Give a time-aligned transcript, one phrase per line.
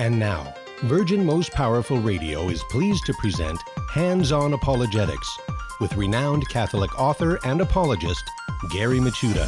[0.00, 3.60] And now, Virgin Most Powerful Radio is pleased to present
[3.92, 5.38] Hands On Apologetics
[5.78, 8.24] with renowned Catholic author and apologist
[8.70, 9.46] Gary Michuta.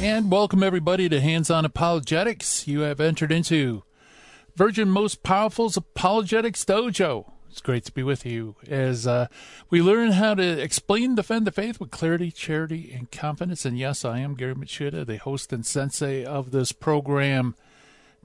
[0.00, 2.66] And welcome everybody to Hands On Apologetics.
[2.66, 3.82] You have entered into
[4.54, 7.32] Virgin Most Powerful's Apologetics Dojo.
[7.50, 9.28] It's great to be with you as uh,
[9.70, 13.64] we learn how to explain, defend the faith with clarity, charity, and confidence.
[13.64, 17.54] And yes, I am Gary Michuta, the host and sensei of this program.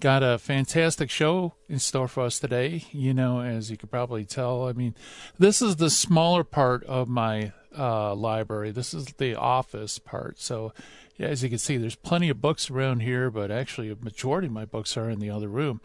[0.01, 2.83] Got a fantastic show in store for us today.
[2.91, 4.95] You know, as you could probably tell, I mean,
[5.39, 8.71] this is the smaller part of my uh, library.
[8.71, 10.39] This is the office part.
[10.39, 10.73] So
[11.17, 14.47] yeah, as you can see, there's plenty of books around here, but actually, a majority
[14.47, 15.79] of my books are in the other room.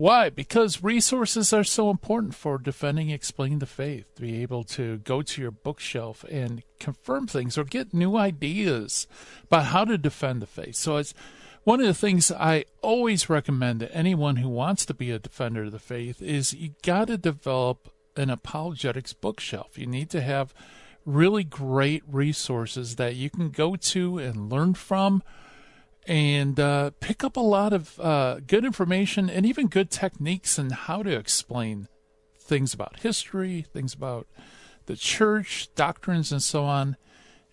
[0.00, 0.30] Why?
[0.30, 4.06] Because resources are so important for defending, explaining the faith.
[4.14, 9.06] To be able to go to your bookshelf and confirm things or get new ideas
[9.44, 10.76] about how to defend the faith.
[10.76, 11.12] So it's
[11.64, 15.64] one of the things I always recommend to anyone who wants to be a defender
[15.64, 19.76] of the faith is you got to develop an apologetics bookshelf.
[19.76, 20.54] You need to have
[21.04, 25.22] really great resources that you can go to and learn from
[26.06, 30.72] and uh, pick up a lot of uh, good information and even good techniques and
[30.72, 31.88] how to explain
[32.38, 34.26] things about history, things about
[34.86, 36.96] the church, doctrines, and so on.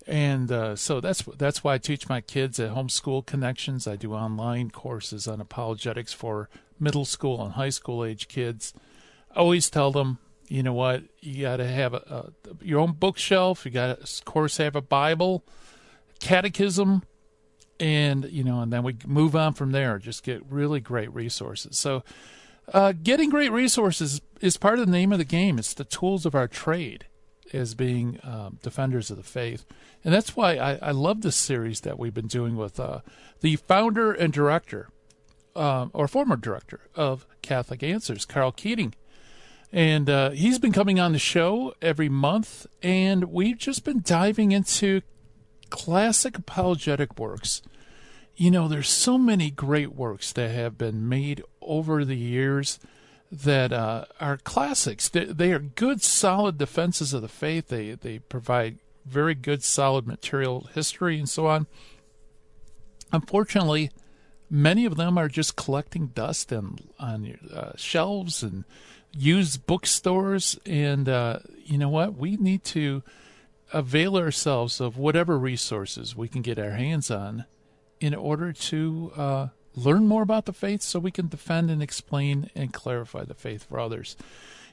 [0.07, 3.87] And uh, so that's that's why I teach my kids at Homeschool Connections.
[3.87, 8.73] I do online courses on apologetics for middle school and high school age kids.
[9.31, 11.03] I always tell them you know what?
[11.19, 13.65] You got to have a, a, your own bookshelf.
[13.65, 15.43] You got to, of course, have a Bible,
[16.19, 17.03] catechism,
[17.79, 19.97] and you know, and then we move on from there.
[19.99, 21.77] Just get really great resources.
[21.77, 22.03] So,
[22.73, 25.59] uh, getting great resources is part of the name of the game.
[25.59, 27.05] It's the tools of our trade
[27.53, 29.65] as being um, defenders of the faith,
[30.03, 32.99] and that's why I, I, love this series that we've been doing with uh,
[33.39, 34.89] the founder and director,
[35.55, 38.93] uh, or former director of Catholic Answers, Karl Keating
[39.71, 44.51] and uh, he's been coming on the show every month, and we've just been diving
[44.51, 45.01] into
[45.69, 47.61] classic apologetic works.
[48.35, 52.79] You know, there's so many great works that have been made over the years
[53.31, 55.09] that uh, are classics.
[55.09, 57.67] They, they, are good, solid defenses of the faith.
[57.67, 61.67] They they provide very good, solid material history and so on.
[63.11, 63.91] Unfortunately,
[64.49, 68.65] many of them are just collecting dust and on uh, shelves and
[69.13, 70.59] used bookstores.
[70.65, 72.15] And uh, you know what?
[72.15, 73.03] We need to
[73.73, 77.45] avail ourselves of whatever resources we can get our hands on
[77.99, 82.49] in order to uh, learn more about the faith so we can defend and explain
[82.55, 84.15] and clarify the faith for others.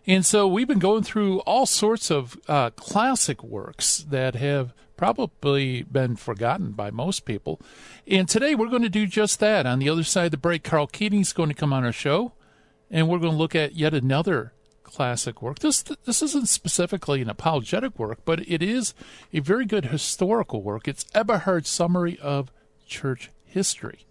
[0.07, 5.83] And so we've been going through all sorts of uh, classic works that have probably
[5.83, 7.61] been forgotten by most people.
[8.07, 9.67] And today we're going to do just that.
[9.67, 12.33] On the other side of the break, Karl Keating's going to come on our show
[12.91, 14.53] and we're going to look at yet another
[14.95, 15.59] classic work.
[15.59, 18.95] This this isn't specifically an apologetic work, but it is
[19.33, 20.87] a very good historical work.
[20.87, 22.53] It's Eberhardt's summary of
[22.87, 24.07] church history.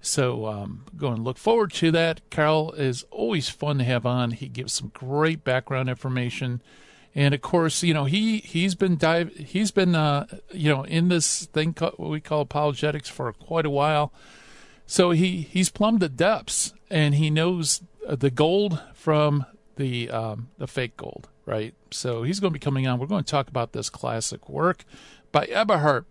[0.00, 2.22] So um, going to look forward to that.
[2.30, 4.30] Karl is always fun to have on.
[4.30, 6.62] He gives some great background information,
[7.14, 11.08] and of course, you know he he's been dive he's been uh, you know in
[11.08, 14.12] this thing what we call apologetics for quite a while.
[14.86, 19.46] So he he's plumbed the depths and he knows the gold from
[19.80, 21.74] the um, the fake gold, right?
[21.90, 22.98] So he's going to be coming on.
[22.98, 24.84] We're going to talk about this classic work
[25.32, 26.04] by Eberhardt.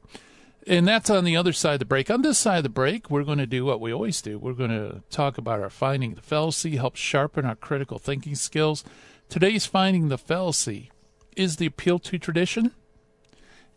[0.67, 2.11] And that's on the other side of the break.
[2.11, 4.37] On this side of the break, we're going to do what we always do.
[4.37, 8.83] We're going to talk about our finding the fallacy, help sharpen our critical thinking skills.
[9.29, 10.91] Today's finding the fallacy
[11.35, 12.73] is the appeal to tradition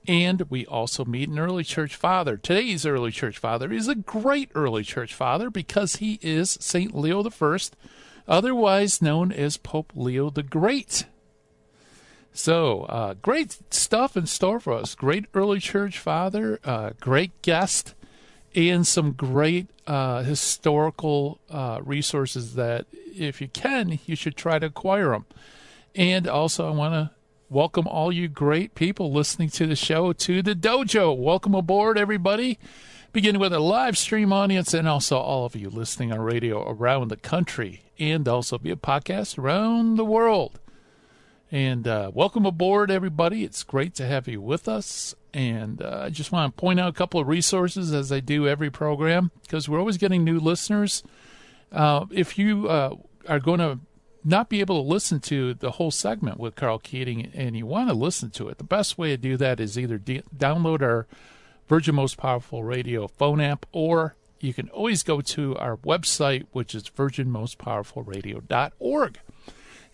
[0.08, 2.36] and we also meet an early church father.
[2.36, 6.94] Today's early church father is a great early church father because he is St.
[6.94, 7.58] Leo I,
[8.26, 11.06] otherwise known as Pope Leo the Great.
[12.32, 14.94] So, uh, great stuff in store for us.
[14.94, 17.94] Great early church father, uh, great guest,
[18.54, 24.66] and some great uh, historical uh, resources that, if you can, you should try to
[24.66, 25.26] acquire them.
[25.94, 27.10] And also, I want to
[27.50, 31.14] welcome all you great people listening to the show to the dojo.
[31.14, 32.58] Welcome aboard, everybody.
[33.12, 37.08] Beginning with a live stream audience and also all of you listening on radio around
[37.08, 40.58] the country and also via podcast around the world.
[41.50, 43.44] And uh, welcome aboard, everybody.
[43.44, 45.14] It's great to have you with us.
[45.34, 48.48] And uh, I just want to point out a couple of resources as I do
[48.48, 51.02] every program because we're always getting new listeners.
[51.70, 52.94] Uh, if you uh,
[53.28, 53.80] are going to
[54.24, 57.90] not be able to listen to the whole segment with Karl Keating and you want
[57.90, 61.06] to listen to it, the best way to do that is either de- download our
[61.72, 66.74] Virgin Most Powerful Radio phone app or you can always go to our website, which
[66.74, 69.18] is virginmostpowerfulradio.org.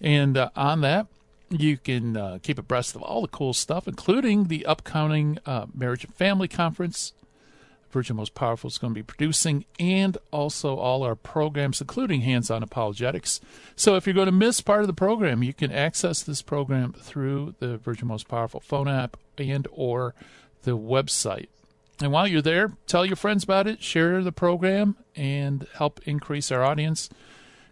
[0.01, 1.07] And uh, on that,
[1.51, 6.03] you can uh, keep abreast of all the cool stuff, including the upcoming uh, Marriage
[6.03, 7.13] and Family Conference.
[7.93, 12.51] Virgin Most Powerful is going to be producing, and also all our programs, including Hands
[12.51, 13.41] On Apologetics.
[13.77, 16.93] So if you're going to miss part of the program, you can access this program
[16.93, 20.17] through the Virgin Most Powerful phone app and or
[20.65, 21.47] the website.
[22.01, 26.53] And while you're there, tell your friends about it, share the program, and help increase
[26.53, 27.09] our audience.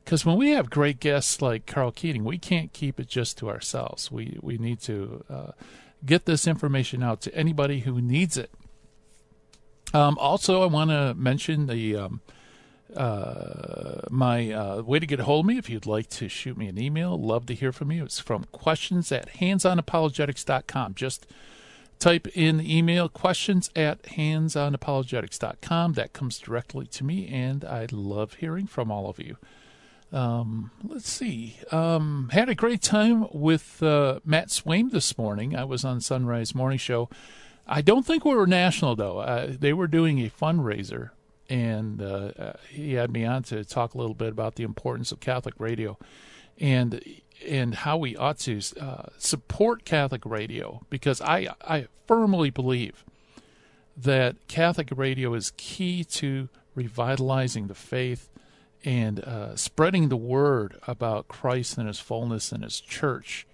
[0.05, 3.49] Because when we have great guests like Karl Keating, we can't keep it just to
[3.49, 4.11] ourselves.
[4.11, 5.53] We we need to uh,
[6.05, 8.51] get this information out to anybody who needs it.
[9.93, 12.21] Um, also, I want to mention the um,
[12.95, 16.57] uh, my uh, way to get a hold of me if you'd like to shoot
[16.57, 17.21] me an email.
[17.21, 18.05] Love to hear from you.
[18.05, 20.95] It's from questions at handsonapologetics.com.
[20.95, 21.27] Just
[21.99, 25.95] type in the email questions at handsonapologetics.com.
[25.95, 29.37] That comes directly to me, and I love hearing from all of you.
[30.13, 31.59] Um, let's see.
[31.73, 35.57] Um, had a great time with uh, Matt Swaim this morning.
[35.57, 37.09] I was on Sunrise Morning Show.
[37.67, 39.19] I don't think we were national though.
[39.19, 41.11] Uh, they were doing a fundraiser,
[41.51, 45.19] and uh, he had me on to talk a little bit about the importance of
[45.19, 45.99] Catholic radio,
[46.61, 47.03] and
[47.47, 53.05] and how we ought to uh, support Catholic radio because I I firmly believe
[53.97, 58.29] that Catholic radio is key to revitalizing the faith
[58.85, 63.47] and uh, spreading the word about Christ and His fullness and His church.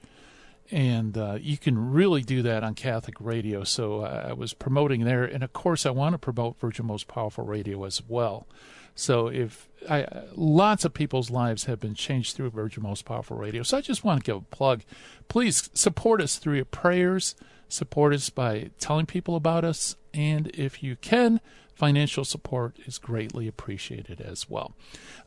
[0.70, 3.62] And uh, you can really do that on Catholic radio.
[3.62, 7.08] So uh, I was promoting there, and of course I want to promote Virgin Most
[7.08, 8.46] Powerful Radio as well.
[8.94, 13.62] So if I, lots of people's lives have been changed through Virgin Most Powerful Radio.
[13.62, 14.82] So I just want to give a plug.
[15.28, 17.34] Please support us through your prayers.
[17.68, 19.96] Support us by telling people about us.
[20.12, 21.40] And if you can,
[21.74, 24.74] financial support is greatly appreciated as well.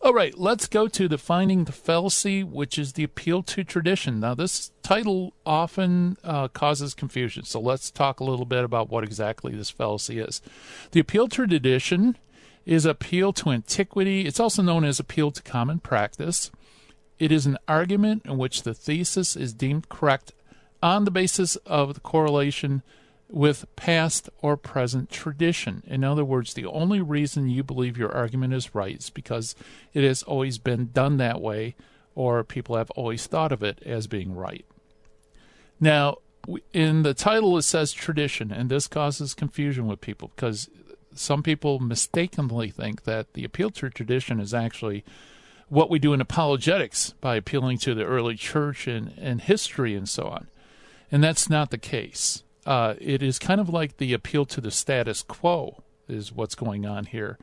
[0.01, 4.19] All right, let's go to the Finding the Fallacy, which is the appeal to tradition.
[4.19, 7.43] Now, this title often uh, causes confusion.
[7.45, 10.41] So let's talk a little bit about what exactly this fallacy is.
[10.91, 12.17] The appeal to tradition
[12.65, 14.25] is appeal to antiquity.
[14.25, 16.51] It's also known as appeal to common practice.
[17.19, 20.33] It is an argument in which the thesis is deemed correct
[20.81, 22.81] on the basis of the correlation
[23.29, 25.83] with past or present tradition.
[25.87, 29.55] In other words, the only reason you believe your argument is right is because
[29.93, 31.75] it has always been done that way
[32.13, 34.65] or people have always thought of it as being right.
[35.79, 36.17] Now,
[36.71, 40.69] in the title it says tradition, and this causes confusion with people because
[41.15, 45.03] some people mistakenly think that the appeal to tradition is actually
[45.67, 50.07] what we do in apologetics by appealing to the early church and, and history and
[50.07, 50.47] so on.
[51.11, 52.43] And that's not the case.
[52.65, 56.85] Uh, it is kind of like the appeal to the status quo, is what's going
[56.85, 57.37] on here.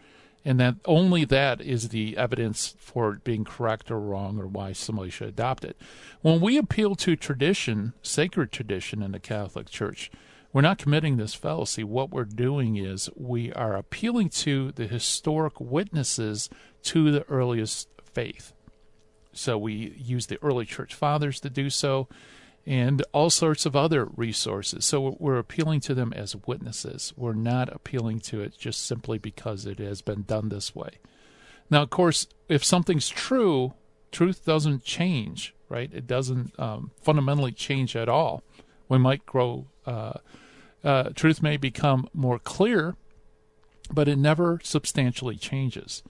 [0.44, 4.72] And that only that is the evidence for it being correct or wrong or why
[4.72, 5.76] somebody should adopt it.
[6.20, 10.10] When we appeal to tradition, sacred tradition in the Catholic Church,
[10.52, 11.82] we're not committing this fallacy.
[11.82, 16.50] What we're doing is we are appealing to the historic witnesses
[16.84, 18.52] to the earliest faith.
[19.32, 22.08] So we use the early church fathers to do so
[22.66, 24.84] and all sorts of other resources.
[24.84, 27.12] So we're appealing to them as witnesses.
[27.16, 30.98] We're not appealing to it just simply because it has been done this way.
[31.70, 33.72] Now, of course, if something's true,
[34.12, 35.90] truth doesn't change, right?
[35.92, 38.42] It doesn't um, fundamentally change at all.
[38.88, 40.18] We might grow uh,
[40.84, 42.96] uh, truth may become more clear,
[43.90, 46.02] but it never substantially changes.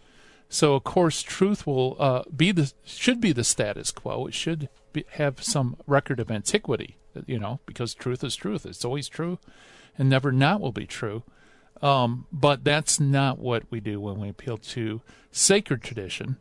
[0.49, 4.26] So, of course, truth will uh, be the should be the status quo.
[4.26, 8.67] It should be, have some record of antiquity, you know, because truth is truth.
[8.67, 9.38] It's always true,
[9.97, 11.23] and never not will be true.
[11.81, 15.00] Um, but that's not what we do when we appeal to
[15.31, 16.37] sacred tradition,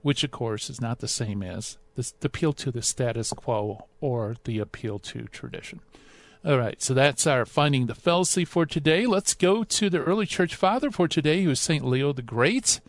[0.00, 4.36] which, of course, is not the same as the appeal to the status quo or
[4.44, 5.80] the appeal to tradition.
[6.46, 9.04] All right, so that's our finding the fallacy for today.
[9.04, 11.84] Let's go to the early church father for today, who is St.
[11.84, 12.80] Leo the Great.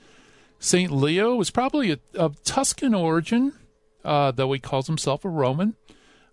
[0.59, 0.91] St.
[0.91, 3.53] Leo was probably a, of Tuscan origin,
[4.05, 5.75] uh, though he calls himself a Roman.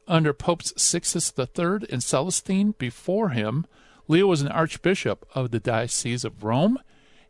[0.07, 3.65] Under Popes Sixtus III and Celestine before him,
[4.07, 6.79] Leo was an archbishop of the Diocese of Rome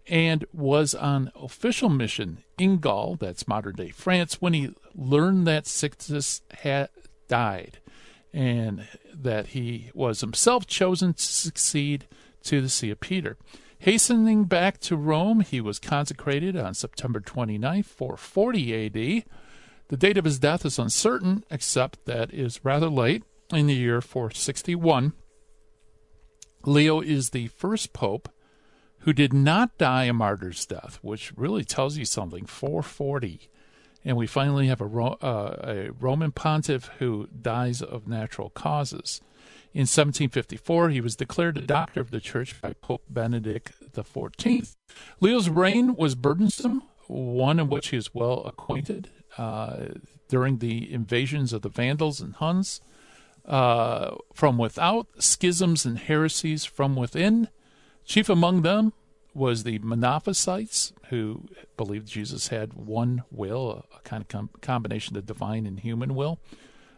[0.08, 5.68] and was on official mission in Gaul, that's modern day France, when he learned that
[5.68, 6.88] Sixtus had
[7.28, 7.78] died
[8.34, 12.06] and that he was himself chosen to succeed
[12.42, 13.38] to the See of Peter.
[13.78, 19.24] Hastening back to Rome, he was consecrated on September 29, 440 AD.
[19.88, 23.22] The date of his death is uncertain, except that is rather late
[23.52, 25.12] in the year 461.
[26.64, 28.28] Leo is the first pope
[29.00, 32.46] who did not die a martyr's death, which really tells you something.
[32.46, 33.48] 440.
[34.04, 39.20] And we finally have a, uh, a Roman pontiff who dies of natural causes.
[39.72, 44.76] In 1754, he was declared a doctor of the church by Pope Benedict XIV.
[45.20, 49.86] Leo's reign was burdensome, one in which he was well acquainted uh,
[50.28, 52.80] during the invasions of the Vandals and Huns.
[53.44, 57.48] Uh, from without, schisms and heresies from within.
[58.06, 58.92] Chief among them
[59.34, 65.26] was the Monophysites, who believed Jesus had one will, a kind of com- combination of
[65.26, 66.38] divine and human will,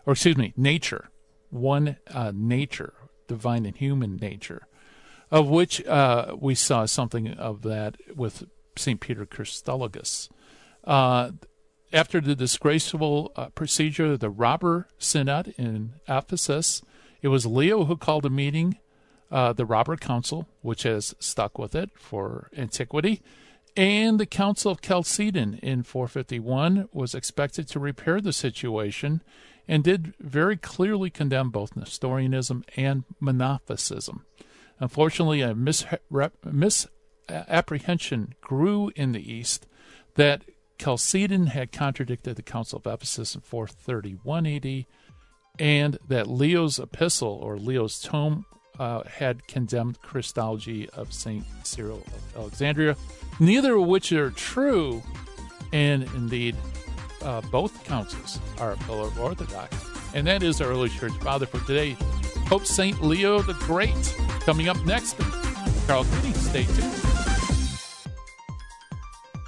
[0.05, 1.09] or excuse me, nature,
[1.51, 2.95] one uh, nature,
[3.27, 4.67] divine and human nature,
[5.31, 8.45] of which uh, we saw something of that with
[8.77, 9.01] St.
[9.01, 10.29] Peter Chrysologus.
[10.85, 11.33] Uh,
[11.93, 16.83] after the disgraceful uh, procedure of the robber synod in Ephesus,
[17.23, 18.79] it was Leo who called a meeting,
[19.31, 23.23] uh, the robber council, which has stuck with it for antiquity,
[23.77, 29.23] and the Council of Chalcedon in 451 was expected to repair the situation
[29.69, 34.23] and did very clearly condemn both Nestorianism and Monophysitism.
[34.81, 39.67] Unfortunately, a misapprehension grew in the East
[40.15, 40.43] that
[40.79, 44.87] Chalcedon had contradicted the Council of Ephesus in 431 AD,
[45.59, 48.47] and that Leo's epistle or Leo's tome
[48.79, 51.45] uh, had condemned Christology of St.
[51.65, 52.97] Cyril of Alexandria,
[53.41, 55.03] neither of which are true,
[55.73, 56.57] and indeed,
[57.23, 59.11] uh, both councils are a pillar.
[60.15, 61.97] And that is our early church father for today,
[62.47, 63.03] Pope St.
[63.03, 64.17] Leo the Great.
[64.41, 65.19] Coming up next,
[65.87, 66.35] Karl Keating.
[66.35, 66.95] Stay tuned.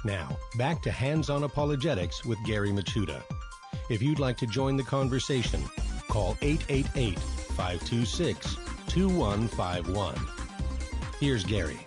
[0.05, 3.23] Now, back to Hands on Apologetics with Gary Michuta.
[3.89, 5.63] If you'd like to join the conversation,
[6.07, 10.15] call 888 526 2151.
[11.19, 11.79] Here's Gary.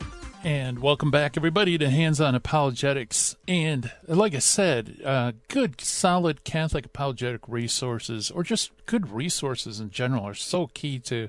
[0.45, 3.37] And welcome back, everybody, to Hands on Apologetics.
[3.47, 9.91] And like I said, uh, good, solid Catholic apologetic resources, or just good resources in
[9.91, 11.29] general, are so key to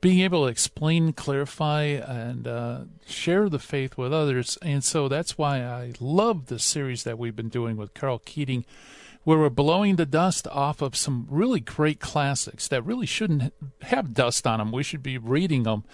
[0.00, 4.58] being able to explain, clarify, and uh, share the faith with others.
[4.62, 8.64] And so that's why I love the series that we've been doing with Karl Keating,
[9.24, 14.14] where we're blowing the dust off of some really great classics that really shouldn't have
[14.14, 14.72] dust on them.
[14.72, 15.84] We should be reading them.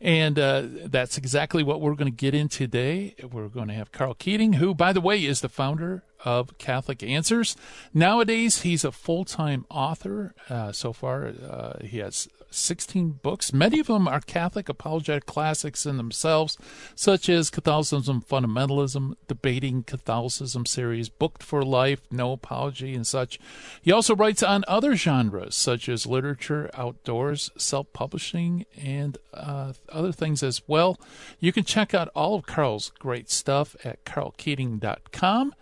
[0.00, 3.14] And uh, that's exactly what we're going to get in today.
[3.20, 7.02] We're going to have Karl Keating, who, by the way, is the founder of Catholic
[7.02, 7.56] Answers.
[7.92, 10.34] Nowadays, he's a full time author.
[10.48, 13.52] Uh, so far, uh, he has 16 books.
[13.52, 16.56] Many of them are Catholic apologetic classics in themselves,
[16.94, 23.38] such as Catholicism Fundamentalism, Debating Catholicism series, Booked for Life, No Apology, and such.
[23.82, 30.12] He also writes on other genres, such as literature, outdoors, self publishing, and uh, other
[30.12, 31.00] things as well.
[31.40, 35.54] You can check out all of Karl's great stuff at karlkeating.com.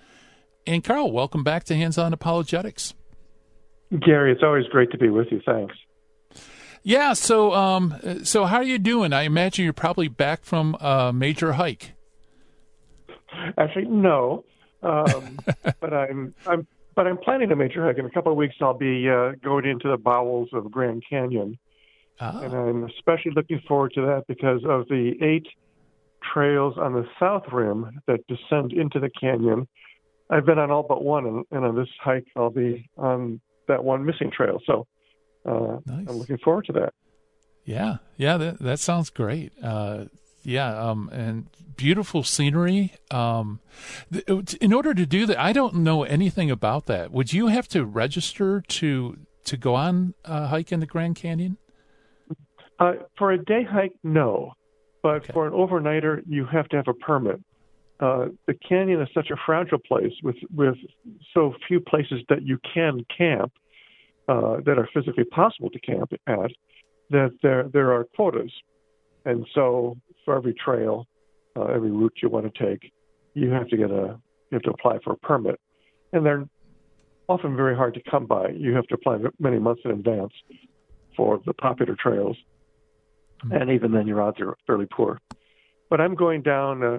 [0.66, 2.94] And Karl, welcome back to Hands On Apologetics.
[4.00, 5.40] Gary, it's always great to be with you.
[5.46, 5.74] Thanks.
[6.86, 7.14] Yeah.
[7.14, 9.12] So, um, so how are you doing?
[9.12, 11.94] I imagine you're probably back from a major hike.
[13.58, 14.44] Actually, no.
[14.84, 15.40] Um,
[15.80, 16.64] but I'm I'm
[16.94, 17.98] but I'm planning a major hike.
[17.98, 21.58] In a couple of weeks, I'll be uh, going into the bowels of Grand Canyon,
[22.20, 22.40] oh.
[22.40, 25.48] and I'm especially looking forward to that because of the eight
[26.32, 29.66] trails on the south rim that descend into the canyon.
[30.30, 33.82] I've been on all but one, and, and on this hike, I'll be on that
[33.82, 34.60] one missing trail.
[34.66, 34.86] So
[35.46, 36.06] uh, nice.
[36.08, 36.94] I'm looking forward to that.
[37.64, 39.52] Yeah, yeah, that that sounds great.
[39.62, 40.04] Uh,
[40.42, 42.94] yeah, um, and beautiful scenery.
[43.10, 43.60] Um,
[44.12, 47.10] th- in order to do that, I don't know anything about that.
[47.10, 51.58] Would you have to register to to go on a hike in the Grand Canyon?
[52.78, 54.52] Uh, for a day hike, no,
[55.02, 55.32] but okay.
[55.32, 57.40] for an overnighter, you have to have a permit.
[57.98, 60.76] Uh, the canyon is such a fragile place with with
[61.32, 63.52] so few places that you can camp
[64.28, 66.50] uh, that are physically possible to camp at,
[67.10, 68.52] that there there are quotas,
[69.24, 71.06] and so for every trail,
[71.56, 72.92] uh, every route you want to take,
[73.34, 74.18] you have to get a
[74.50, 75.60] you have to apply for a permit,
[76.12, 76.44] and they're
[77.28, 78.48] often very hard to come by.
[78.48, 80.32] You have to apply many months in advance
[81.16, 82.36] for the popular trails,
[83.44, 83.54] mm-hmm.
[83.54, 85.20] and even then your odds are fairly poor.
[85.88, 86.98] But I'm going down a,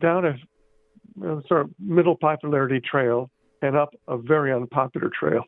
[0.00, 3.30] down a, a sort of middle popularity trail
[3.62, 5.44] and up a very unpopular trail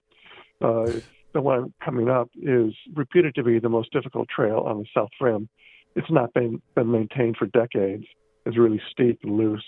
[0.61, 0.91] uh,
[1.35, 5.11] the one coming up is reputed to be the most difficult trail on the South
[5.21, 5.49] Rim.
[5.95, 8.05] It's not been, been maintained for decades.
[8.47, 9.65] It's really steep and loose.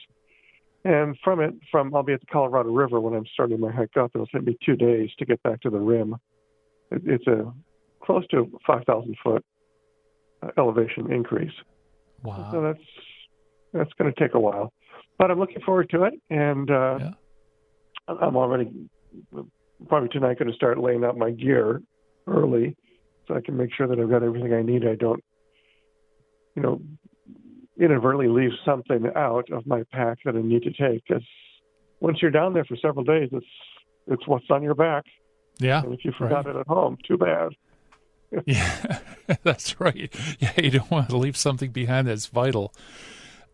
[0.84, 3.96] And from it, from I'll be at the Colorado River when I'm starting my hike
[3.98, 4.12] up.
[4.14, 6.16] It'll take me two days to get back to the rim.
[6.90, 7.52] It, it's a
[8.02, 9.44] close to 5,000 foot
[10.42, 11.52] uh, elevation increase.
[12.22, 12.48] Wow.
[12.50, 12.84] So that's
[13.72, 14.72] that's going to take a while,
[15.18, 17.10] but I'm looking forward to it, and uh, Yeah.
[18.08, 18.68] I'm already
[19.88, 21.82] probably tonight going to start laying out my gear
[22.26, 22.76] early,
[23.26, 24.86] so I can make sure that I've got everything I need.
[24.86, 25.22] I don't,
[26.54, 26.80] you know,
[27.78, 31.02] inadvertently leave something out of my pack that I need to take.
[31.06, 31.24] Because
[32.00, 33.46] once you're down there for several days, it's
[34.06, 35.04] it's what's on your back,
[35.58, 35.82] Yeah.
[35.82, 36.56] and if you forgot right.
[36.56, 37.50] it at home, too bad.
[38.46, 39.00] Yeah,
[39.42, 40.08] that's right.
[40.38, 42.72] Yeah, you don't want to leave something behind that's vital.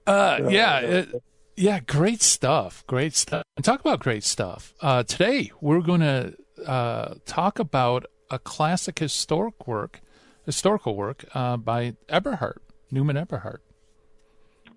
[0.06, 0.80] Uh, yeah, yeah.
[0.80, 1.22] it-
[1.56, 2.84] yeah, great stuff.
[2.86, 3.44] Great stuff.
[3.56, 4.74] And talk about great stuff.
[4.80, 6.34] Uh, today we're going to
[6.66, 10.00] uh, talk about a classic historic work,
[10.44, 13.62] historical work uh, by Eberhardt, Newman Eberhardt.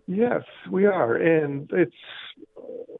[0.07, 1.91] Yes, we are, and it's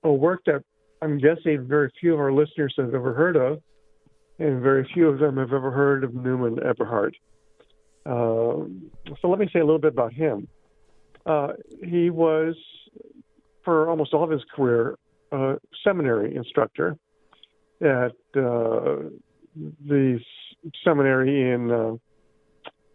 [0.03, 0.63] a work that
[1.01, 3.61] I'm guessing very few of our listeners have ever heard of,
[4.37, 7.15] and very few of them have ever heard of Newman Eberhardt.
[8.05, 10.47] Um, so let me say a little bit about him.
[11.25, 12.55] Uh, he was,
[13.69, 14.97] for almost all of his career,
[15.31, 16.97] a seminary instructor
[17.79, 18.97] at uh,
[19.85, 20.19] the
[20.83, 21.93] seminary in uh,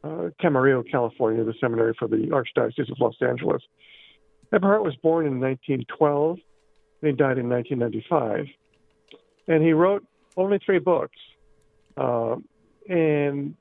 [0.03, 3.63] uh, Camarillo, California, the seminary for the Archdiocese of Los Angeles.
[4.53, 6.39] Eberhardt was born in 1912
[7.03, 8.49] and he died in 1995.
[9.47, 10.05] And he wrote
[10.37, 11.17] only three books.
[11.97, 12.35] Uh,
[12.89, 13.55] and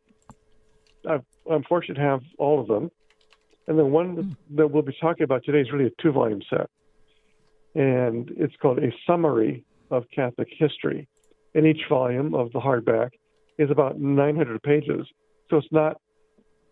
[1.08, 2.90] I've, I'm fortunate to have all of them.
[3.68, 6.42] And the one that, that we'll be talking about today is really a two volume
[6.50, 6.72] set.
[7.76, 11.08] And it's called A Summary of Catholic History.
[11.56, 13.12] And each volume of the hardback
[13.58, 15.08] is about 900 pages.
[15.50, 16.00] So it's not,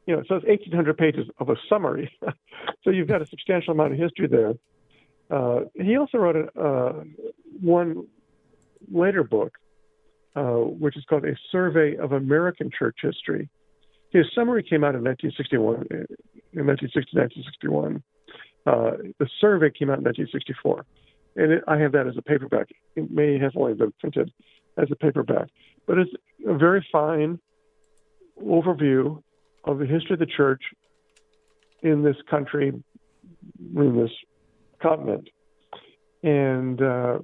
[0.05, 2.12] you know, so it's 1,800 pages of a summary.
[2.84, 4.53] so you've got a substantial amount of history there.
[5.29, 7.03] Uh, he also wrote a, uh,
[7.62, 8.08] one
[8.91, 9.58] later book,
[10.36, 13.49] uh, which is called A Survey of American Church History.
[14.12, 15.95] His summary came out in 1961, uh,
[16.54, 18.04] in 1960, 1961.
[18.65, 20.86] Uh, the survey came out in 1964,
[21.36, 22.67] and it, I have that as a paperback.
[22.95, 24.32] It may have only been printed
[24.78, 25.47] as a paperback,
[25.88, 26.12] but it's
[26.47, 27.39] a very fine
[28.41, 29.21] overview
[29.63, 30.62] of the history of the church
[31.82, 32.71] in this country,
[33.76, 34.12] in this
[34.82, 35.28] continent.
[36.24, 37.19] And uh,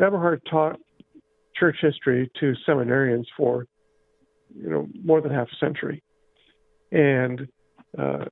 [0.00, 0.78] Eberhardt taught
[1.54, 3.66] church history to seminarians for,
[4.56, 6.02] you know, more than half a century.
[6.90, 7.48] And
[7.98, 8.24] uh,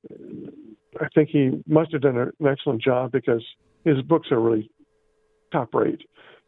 [0.99, 3.43] I think he must have done an excellent job because
[3.83, 4.69] his books are really
[5.51, 6.01] top rate.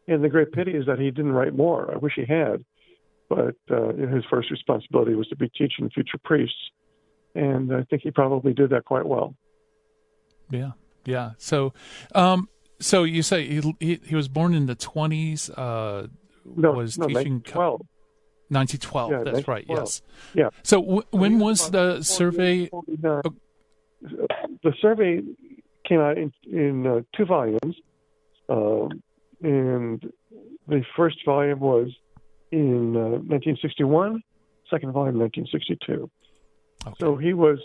[0.08, 1.92] And the great pity is that he didn't write more.
[1.92, 2.64] I wish he had.
[3.28, 6.56] But uh, his first responsibility was to be teaching future priests.
[7.34, 9.36] And I think he probably did that quite well.
[10.50, 10.72] Yeah,
[11.04, 11.32] yeah.
[11.38, 11.72] So,
[12.14, 12.48] um,
[12.80, 15.48] so you say he he, he was born in the twenties.
[15.48, 16.08] Uh,
[16.44, 17.80] No, was no, teaching 1912.
[18.48, 19.10] 1912.
[19.12, 19.64] Yeah, that's right.
[19.68, 20.02] Yes.
[20.34, 20.48] Yeah.
[20.64, 22.66] So w- when was the survey?
[22.66, 23.22] 49.
[24.02, 25.22] The survey
[25.86, 27.76] came out in, in uh, two volumes,
[28.48, 29.02] um,
[29.42, 30.12] and
[30.68, 31.90] the first volume was
[32.50, 34.22] in uh, 1961,
[34.70, 36.10] second volume 1962.
[36.86, 36.96] Okay.
[36.98, 37.58] So he was,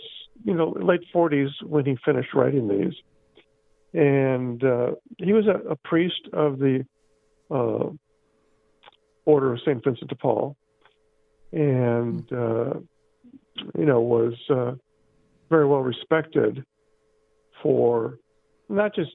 [0.44, 2.94] you know, late 40s when he finished writing these,
[3.94, 6.84] and uh, he was a, a priest of the
[7.50, 7.88] uh,
[9.24, 10.56] Order of Saint Vincent de Paul,
[11.52, 12.74] and uh,
[13.76, 14.72] you know was uh,
[15.48, 16.64] very well respected
[17.62, 18.18] for
[18.68, 19.10] not just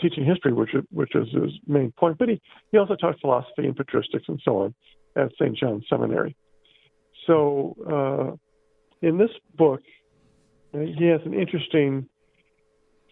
[0.00, 2.40] teaching history, which which is his main point, but he,
[2.72, 4.74] he also taught philosophy and patristics and so on
[5.16, 5.56] at St.
[5.56, 6.36] John's Seminary.
[7.26, 7.76] So
[9.02, 9.80] uh, in this book,
[10.72, 12.08] he has an interesting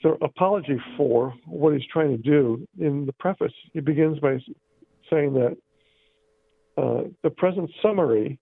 [0.02, 2.66] sort of apology for what he's trying to do.
[2.78, 4.38] In the preface, he begins by
[5.10, 5.56] saying that
[6.76, 8.38] uh, the present summary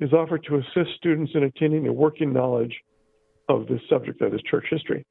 [0.00, 2.74] is offered to assist students in attaining a working knowledge
[3.50, 5.06] of this subject, that is church history.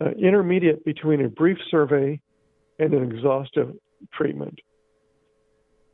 [0.00, 2.20] Uh, intermediate between a brief survey
[2.78, 3.74] and an exhaustive
[4.12, 4.58] treatment.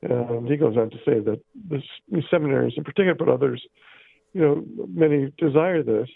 [0.03, 3.63] And he goes on to say that this, these seminaries in particular, but others,
[4.35, 6.09] you know, many desire this,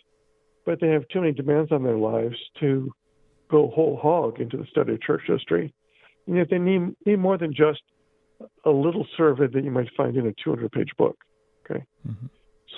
[0.66, 2.92] but they have too many demands on their lives to
[3.50, 5.72] go whole hog into the study of church history.
[6.26, 7.80] And yet they need, need more than just
[8.66, 11.16] a little survey that you might find in a 200 page book.
[11.64, 11.82] Okay.
[12.06, 12.26] Mm-hmm.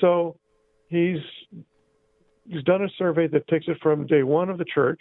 [0.00, 0.37] So
[0.88, 1.18] he's
[2.48, 5.00] he's done a survey that takes it from day one of the church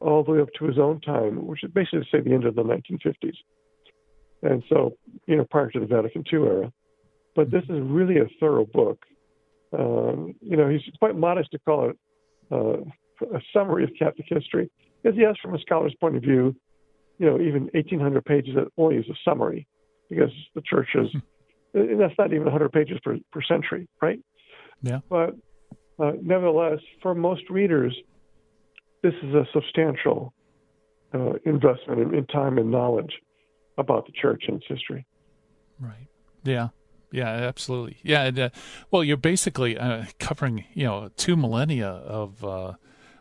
[0.00, 2.44] all the way up to his own time, which is basically to say the end
[2.44, 3.36] of the 1950s.
[4.42, 6.72] And so, you know, prior to the Vatican II era.
[7.34, 9.04] But this is really a thorough book.
[9.78, 11.98] Um, you know, he's quite modest to call it
[12.50, 12.82] uh,
[13.34, 14.70] a summary of Catholic history.
[15.02, 16.54] Because yes, from a scholar's point of view,
[17.18, 19.66] you know, even 1,800 pages that only is a summary,
[20.10, 21.08] because the church is,
[21.74, 24.18] and that's not even 100 pages per, per century, right?
[24.82, 24.98] Yeah.
[25.08, 25.36] But
[25.98, 27.96] uh, nevertheless, for most readers,
[29.02, 30.32] this is a substantial
[31.14, 33.12] uh, investment in, in, time and knowledge
[33.78, 35.04] about the church and its history.
[35.78, 36.08] Right.
[36.44, 36.68] Yeah.
[37.10, 37.28] Yeah.
[37.28, 37.98] Absolutely.
[38.02, 38.24] Yeah.
[38.24, 38.50] And, uh,
[38.90, 42.74] well, you're basically uh, covering, you know, two millennia of uh,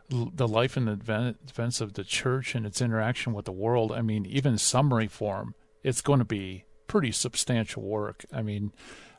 [0.10, 3.92] the life and events of the church and its interaction with the world.
[3.92, 8.26] I mean, even summary form, it's going to be pretty substantial work.
[8.34, 8.74] I mean,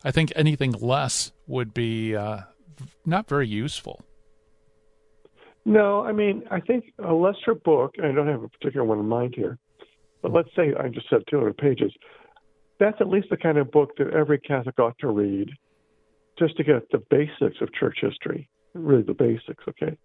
[0.04, 2.42] I think anything less would be uh,
[3.04, 4.00] not very useful.
[5.64, 9.06] No, I mean, I think a lesser book, I don't have a particular one in
[9.06, 9.58] mind here,
[10.20, 11.92] but let's say I just said 200 pages.
[12.80, 15.50] That's at least the kind of book that every Catholic ought to read
[16.38, 19.96] just to get the basics of church history, really the basics, okay?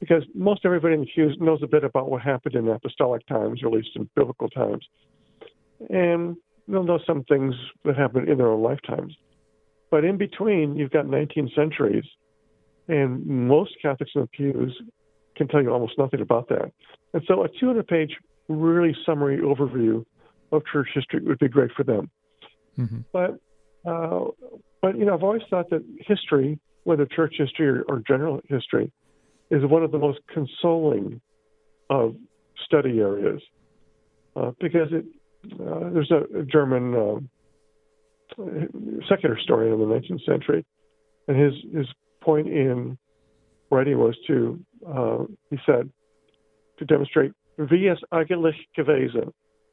[0.00, 3.62] Because most everybody in the pews knows a bit about what happened in apostolic times,
[3.62, 4.84] or at least in biblical times.
[5.88, 6.36] And
[6.68, 9.16] they'll know some things that happened in their own lifetimes.
[9.90, 12.04] But in between, you've got 19 centuries,
[12.88, 14.80] and most Catholics in the pews
[15.36, 16.72] can tell you almost nothing about that.
[17.12, 18.16] And so a 200 page,
[18.48, 20.04] really summary overview
[20.52, 22.10] of church history would be great for them.
[22.78, 23.00] Mm-hmm.
[23.12, 23.38] But,
[23.84, 24.26] uh,
[24.80, 28.92] but, you know, I've always thought that history, whether church history or, or general history,
[29.50, 31.20] is one of the most consoling
[31.90, 32.16] of
[32.64, 33.40] study areas
[34.36, 35.04] uh, because it,
[35.54, 37.20] uh, there's a, a German uh,
[39.08, 40.64] secular historian in the 19th century,
[41.28, 41.86] and his his
[42.26, 42.98] point in
[43.70, 45.88] writing was to uh, he said
[46.78, 49.32] to demonstrate wie es eigentlich gewesen,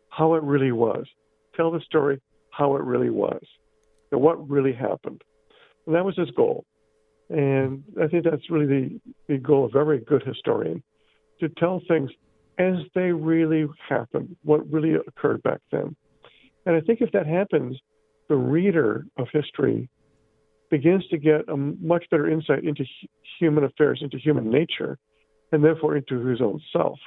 [0.10, 1.06] how it really was.
[1.56, 3.44] Tell the story how it really was,
[4.12, 5.22] and what really happened.
[5.86, 6.66] And that was his goal.
[7.30, 10.84] And I think that's really the, the goal of every good historian
[11.40, 12.10] to tell things
[12.58, 15.96] as they really happened, what really occurred back then.
[16.66, 17.78] And I think if that happens,
[18.30, 19.90] the reader of history
[20.74, 22.84] begins to get a much better insight into
[23.40, 24.98] human affairs, into human nature,
[25.52, 26.98] and therefore into his own self.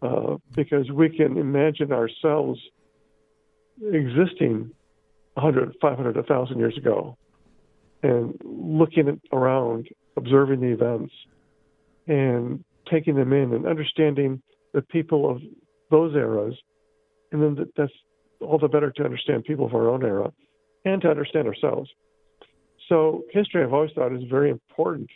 [0.00, 2.58] Uh, because we can imagine ourselves
[3.92, 4.70] existing
[5.34, 7.18] 100, 500, 1,000 years ago
[8.02, 11.12] and looking around, observing the events,
[12.06, 14.40] and taking them in and understanding
[14.72, 15.42] the people of
[15.90, 16.54] those eras.
[17.30, 17.92] And then that's
[18.40, 20.32] all the better to understand people of our own era
[20.86, 21.90] and to understand ourselves.
[22.88, 25.10] So, history, I've always thought, is very important.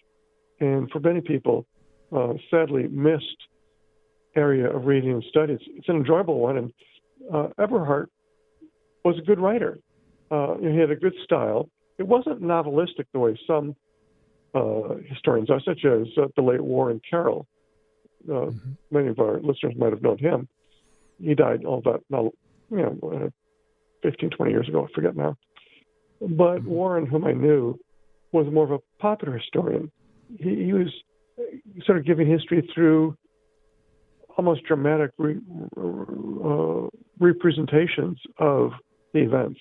[0.60, 1.66] And for many people,
[2.14, 3.48] uh, sadly, missed
[4.34, 5.54] area of reading and study.
[5.54, 6.56] It's, it's an enjoyable one.
[6.56, 6.72] And
[7.32, 8.10] uh, Eberhardt
[9.04, 9.78] was a good writer.
[10.30, 11.68] Uh, he had a good style.
[11.98, 13.74] It wasn't novelistic the way some
[14.54, 17.46] uh, historians are, such as uh, the late Warren Carroll.
[18.28, 18.72] Uh, mm-hmm.
[18.90, 20.48] Many of our listeners might have known him.
[21.20, 22.32] He died all that, you
[22.70, 23.28] know, uh,
[24.02, 24.86] 15, 20 years ago.
[24.88, 25.36] I forget now.
[26.20, 26.64] But.
[26.64, 27.78] Warren, whom I knew,
[28.32, 29.90] was more of a popular historian.
[30.38, 30.92] He, he was
[31.84, 33.16] sort of giving history through
[34.36, 35.36] almost dramatic re,
[35.76, 38.72] uh, representations of
[39.12, 39.60] the events.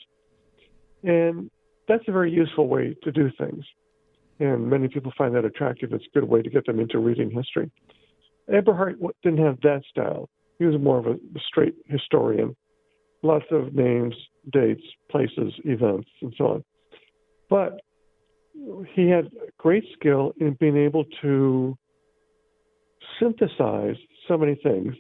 [1.04, 1.50] And
[1.88, 3.64] that's a very useful way to do things.
[4.40, 5.94] And many people find that attractive.
[5.94, 7.72] It's a good way to get them into reading history.
[8.54, 10.30] Eberhardt didn't have that style.
[10.60, 11.18] He was more of a
[11.48, 12.56] straight historian,
[13.24, 14.16] lots of names,
[14.52, 16.64] dates, places, events, and so on.
[17.50, 17.82] But
[18.94, 21.78] he had great skill in being able to
[23.20, 23.96] synthesize
[24.28, 24.96] so many things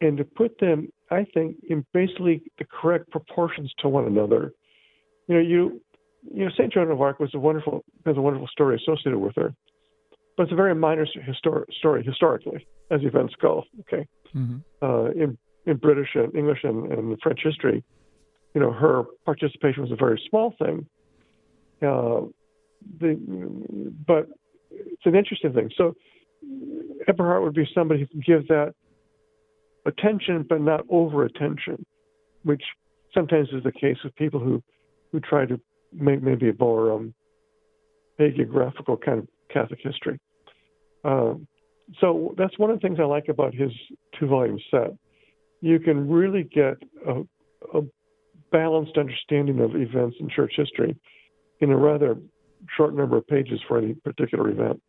[0.00, 4.52] and to put them, I think, in basically the correct proportions to one another.
[5.26, 5.80] You know, you
[6.30, 9.34] you know, Saint Joan of Arc was a wonderful has a wonderful story associated with
[9.36, 9.54] her,
[10.36, 13.64] but it's a very minor histor- story historically as events go.
[13.80, 14.58] Okay, mm-hmm.
[14.82, 17.82] uh, in in British and English and, and French history,
[18.54, 20.86] you know, her participation was a very small thing.
[21.82, 22.22] Uh,
[23.00, 23.14] the,
[24.06, 24.28] but
[24.70, 25.70] it's an interesting thing.
[25.76, 25.94] So
[27.08, 28.74] Eberhardt would be somebody who can give that
[29.86, 31.84] attention, but not over attention,
[32.42, 32.62] which
[33.14, 34.62] sometimes is the case with people who
[35.12, 35.60] who try to
[35.92, 37.14] make maybe a more um,
[38.20, 40.20] hagiographical kind of Catholic history.
[41.04, 41.48] Um,
[42.00, 43.72] so that's one of the things I like about his
[44.18, 44.94] two volume set.
[45.60, 47.22] You can really get a,
[47.76, 47.82] a
[48.50, 50.96] balanced understanding of events in church history
[51.60, 52.16] in a rather
[52.76, 54.82] short number of pages for any particular event.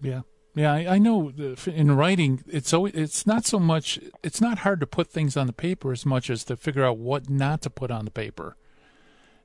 [0.00, 0.22] Yeah.
[0.52, 1.32] Yeah, I, I know
[1.66, 5.46] in writing, it's always, it's not so much, it's not hard to put things on
[5.46, 8.56] the paper as much as to figure out what not to put on the paper.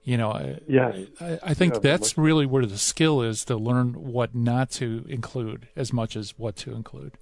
[0.03, 0.95] You know, yes.
[1.19, 5.05] I, I think yeah, that's really where the skill is to learn what not to
[5.07, 7.13] include as much as what to include.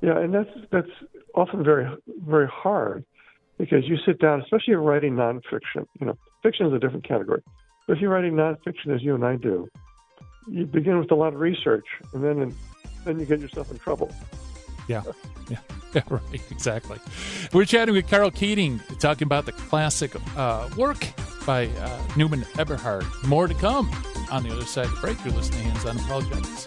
[0.00, 0.90] Yeah, and that's that's
[1.34, 3.04] often very very hard
[3.58, 5.86] because you sit down, especially if you're writing nonfiction.
[6.00, 7.42] You know, fiction is a different category.
[7.86, 9.68] But if you're writing nonfiction, as you and I do,
[10.48, 12.54] you begin with a lot of research, and then
[13.04, 14.12] then you get yourself in trouble.
[14.88, 15.02] Yeah,
[15.50, 15.58] yeah,
[15.94, 16.98] yeah, right, exactly.
[17.52, 21.06] We're chatting with Karl Keating, talking about the classic uh, work
[21.46, 23.04] by uh, Newman Eberhardt.
[23.24, 23.90] More to come
[24.30, 25.22] on the other side of the break.
[25.24, 26.64] You're listening to Hands On Apologetics.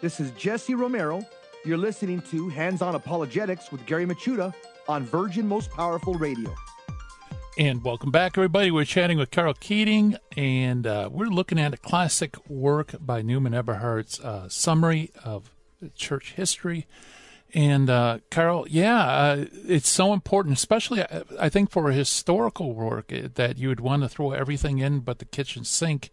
[0.00, 1.26] This is Jesse Romero.
[1.68, 4.54] You're listening to Hands On Apologetics with Gary Michuta
[4.88, 6.54] on Virgin Most Powerful Radio.
[7.58, 8.70] And welcome back, everybody.
[8.70, 13.52] We're chatting with Karl Keating, and uh, we're looking at a classic work by Newman
[13.52, 15.50] Eberhardt's uh, summary of
[15.94, 16.86] church history.
[17.52, 23.12] And uh, Karl, yeah, uh, it's so important, especially uh, I think for historical work
[23.12, 26.08] uh, that you would want to throw everything in but the kitchen sink,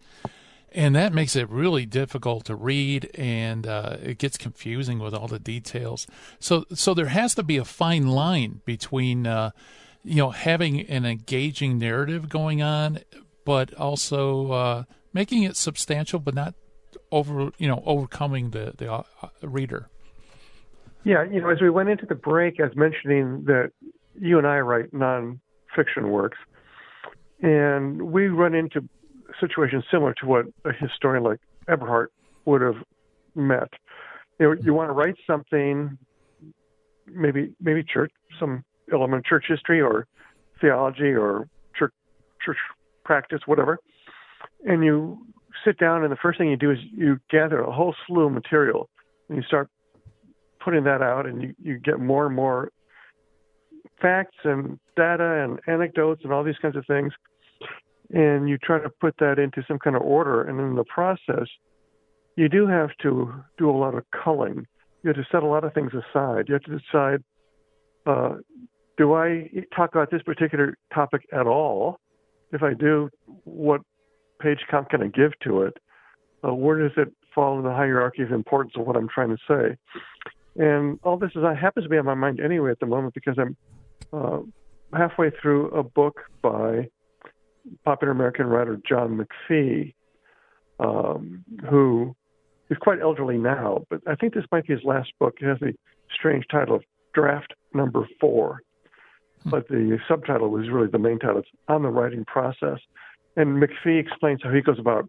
[0.72, 5.38] and that makes it really difficult to read, and it gets confusing with all the
[5.38, 6.06] details.
[6.38, 9.26] So, so there has to be a fine line between
[10.06, 13.00] you know, having an engaging narrative going on,
[13.44, 16.54] but also uh, making it substantial, but not
[17.10, 19.02] over, you know, overcoming the the uh,
[19.42, 19.88] reader.
[21.02, 23.72] Yeah, you know, as we went into the break, as mentioning that
[24.18, 26.38] you and I write nonfiction works,
[27.42, 28.88] and we run into
[29.40, 32.12] situations similar to what a historian like Eberhardt
[32.44, 32.76] would have
[33.34, 33.68] met.
[34.38, 35.98] You know, you want to write something,
[37.06, 40.06] maybe maybe church, some element of church history or
[40.60, 41.92] theology or church
[42.44, 42.58] church
[43.04, 43.78] practice, whatever.
[44.64, 45.18] And you
[45.64, 48.32] sit down, and the first thing you do is you gather a whole slew of
[48.32, 48.88] material,
[49.28, 49.68] and you start
[50.60, 52.70] putting that out, and you, you get more and more
[54.00, 57.12] facts and data and anecdotes and all these kinds of things,
[58.10, 60.42] and you try to put that into some kind of order.
[60.42, 61.48] And in the process,
[62.36, 64.66] you do have to do a lot of culling.
[65.02, 66.46] You have to set a lot of things aside.
[66.48, 67.24] You have to decide
[68.06, 68.36] uh,
[68.96, 71.98] do I talk about this particular topic at all?
[72.52, 73.10] If I do,
[73.44, 73.82] what
[74.40, 75.76] page count can I give to it?
[76.46, 79.38] Uh, where does it fall in the hierarchy of importance of what I'm trying to
[79.48, 79.76] say?
[80.56, 83.14] And all this is uh, happens to be on my mind anyway at the moment
[83.14, 83.56] because I'm
[84.12, 84.38] uh,
[84.96, 86.88] halfway through a book by
[87.84, 89.18] popular American writer John
[89.50, 89.94] McPhee,
[90.80, 92.14] um, who
[92.70, 95.36] is quite elderly now, but I think this might be his last book.
[95.40, 95.72] It has the
[96.12, 98.60] strange title of Draft Number Four
[99.46, 101.38] but the subtitle was really the main title.
[101.38, 102.78] It's on the writing process.
[103.36, 105.08] And McPhee explains how he goes about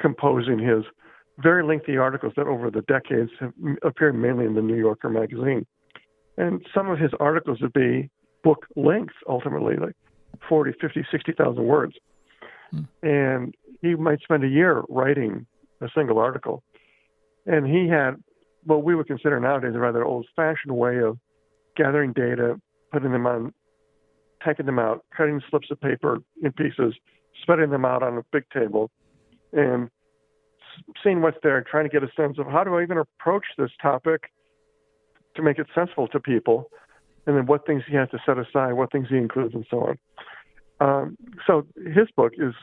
[0.00, 0.84] composing his
[1.38, 5.66] very lengthy articles that over the decades have appeared mainly in the New Yorker magazine.
[6.36, 8.10] And some of his articles would be
[8.42, 9.94] book length ultimately, like
[10.48, 11.94] 40, 50, 60,000 words.
[12.70, 12.82] Hmm.
[13.02, 15.46] And he might spend a year writing
[15.80, 16.62] a single article.
[17.46, 18.16] And he had
[18.64, 21.18] what we would consider nowadays a rather old fashioned way of
[21.76, 22.60] gathering data,
[22.92, 23.54] putting them on,
[24.44, 26.94] taking them out, cutting slips of paper in pieces,
[27.42, 28.90] spreading them out on a big table,
[29.52, 29.90] and
[31.02, 33.70] seeing what's there, trying to get a sense of how do I even approach this
[33.80, 34.30] topic
[35.36, 36.70] to make it sensible to people,
[37.26, 39.80] and then what things he has to set aside, what things he includes, and so
[39.80, 39.98] on.
[40.80, 41.16] Um,
[41.46, 42.54] so his book is,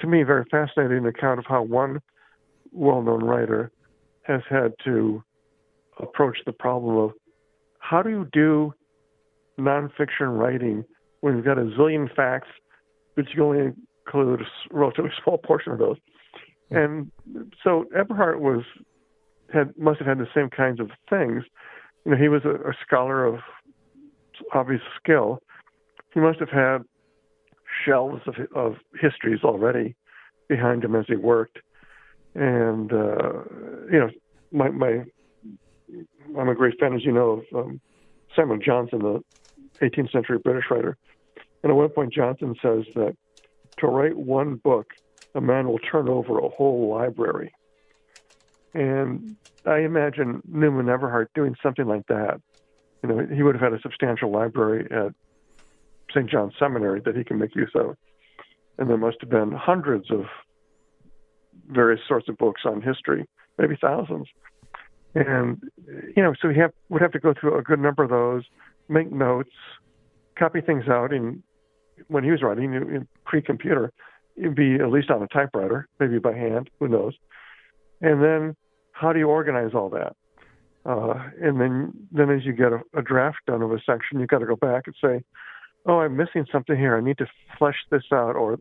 [0.00, 2.00] to me, a very fascinating account of how one
[2.72, 3.70] well-known writer
[4.22, 5.22] has had to
[6.00, 7.10] approach the problem of
[7.78, 8.72] how do you do
[9.58, 10.84] nonfiction writing
[11.20, 12.48] when you've got a zillion facts,
[13.14, 13.72] but you only
[14.06, 15.96] include a relatively small portion of those.
[16.70, 17.10] And
[17.62, 18.62] so Eberhardt was
[19.52, 21.44] had must have had the same kinds of things.
[22.04, 23.40] You know, he was a, a scholar of
[24.54, 25.40] obvious skill.
[26.14, 26.78] He must have had
[27.84, 29.94] shelves of, of histories already
[30.48, 31.58] behind him as he worked.
[32.34, 33.44] And uh,
[33.90, 34.10] you know,
[34.52, 35.04] my my
[36.38, 37.80] I'm a great fan, as you know, of um,
[38.34, 39.22] Samuel Johnson, the
[39.80, 40.96] 18th century British writer.
[41.62, 43.16] And at one point, Johnson says that
[43.78, 44.92] to write one book,
[45.34, 47.52] a man will turn over a whole library.
[48.74, 52.40] And I imagine Newman Eberhardt doing something like that.
[53.02, 55.12] You know, he would have had a substantial library at
[56.14, 56.30] St.
[56.30, 57.96] John's Seminary that he can make use of.
[58.78, 60.24] And there must have been hundreds of
[61.68, 63.26] various sorts of books on history,
[63.58, 64.26] maybe thousands.
[65.14, 65.62] And,
[66.16, 68.44] you know, so he have, would have to go through a good number of those,
[68.88, 69.50] make notes,
[70.38, 71.42] copy things out in
[72.08, 73.92] when he was writing in pre-computer.
[74.36, 77.14] It'd be at least on a typewriter, maybe by hand, who knows?
[78.00, 78.56] And then
[78.92, 80.16] how do you organize all that?
[80.84, 84.28] Uh, and then, then as you get a, a draft done of a section, you've
[84.28, 85.22] got to go back and say,
[85.86, 86.96] "Oh, I'm missing something here.
[86.96, 87.26] I need to
[87.58, 88.58] flesh this out," or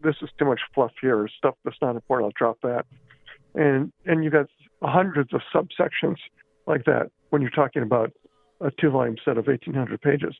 [0.00, 2.26] "This is too much fluff here," or stuff that's not important.
[2.26, 2.86] I'll drop that.
[3.54, 4.46] and and you've got
[4.82, 6.16] hundreds of subsections
[6.66, 8.12] like that when you're talking about
[8.60, 10.34] a two-volume set of 1,800 pages.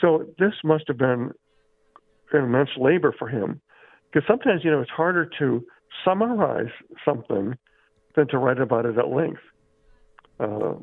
[0.00, 1.32] So this must have been
[2.32, 3.60] an immense labor for him,
[4.10, 5.64] because sometimes you know it's harder to
[6.04, 6.72] summarize
[7.04, 7.56] something
[8.14, 9.42] than to write about it at length.
[10.40, 10.74] Uh,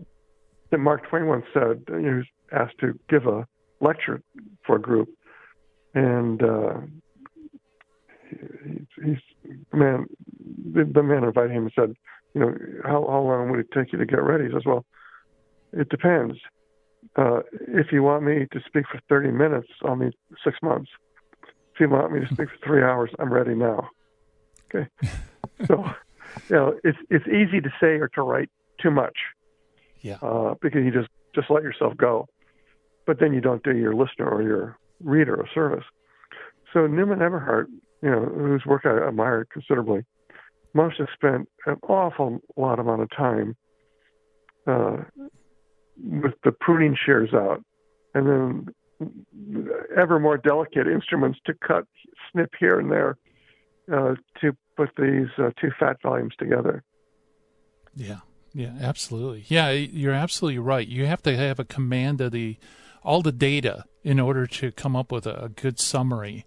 [0.78, 3.48] Mark Twain once said he was asked to give a
[3.86, 4.22] lecture
[4.66, 5.10] for a group,
[5.94, 6.78] and uh,
[8.30, 9.18] he, he's
[9.74, 10.06] man.
[10.74, 11.96] The, the man invited him and said,
[12.34, 14.86] "You know, how how long would it take you to get ready?" He says, "Well,
[15.74, 16.38] it depends.
[17.16, 20.90] Uh, if you want me to speak for 30 minutes, I'll need six months.
[21.74, 23.90] If you want me to speak for three hours, I'm ready now."
[24.74, 24.90] Okay,
[25.68, 25.86] so
[26.50, 28.50] you know, it's it's easy to say or to write
[28.82, 29.18] too much.
[30.02, 30.18] Yeah.
[30.22, 32.28] Uh, because you just just let yourself go,
[33.06, 35.86] but then you don't do your listener or your reader a service.
[36.74, 37.70] So Newman Eberhardt,
[38.02, 40.04] you know, whose work I admired considerably,
[40.74, 43.56] must have spent an awful lot amount of time
[44.68, 44.98] uh,
[46.04, 47.64] with the pruning shears out,
[48.14, 48.68] and then
[49.96, 51.86] ever more delicate instruments to cut,
[52.32, 53.18] snip here and there,
[53.94, 56.84] uh, to put these uh, two fat volumes together.
[57.96, 58.20] Yeah,
[58.54, 59.46] yeah, absolutely.
[59.48, 60.88] Yeah, you're absolutely right.
[60.88, 62.58] You have to have a command of the
[63.06, 66.46] all the data in order to come up with a, a good summary,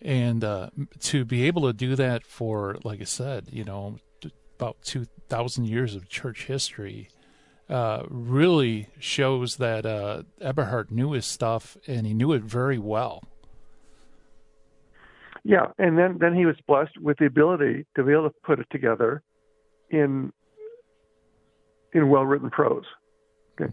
[0.00, 3.98] and uh, to be able to do that for, like I said, you know,
[4.58, 7.08] about two thousand years of church history.
[7.70, 13.22] Uh, really shows that uh, Eberhardt knew his stuff and he knew it very well.
[15.42, 18.58] Yeah, and then then he was blessed with the ability to be able to put
[18.58, 19.22] it together
[19.88, 20.32] in
[21.94, 22.84] in well written prose.
[23.54, 23.72] Okay,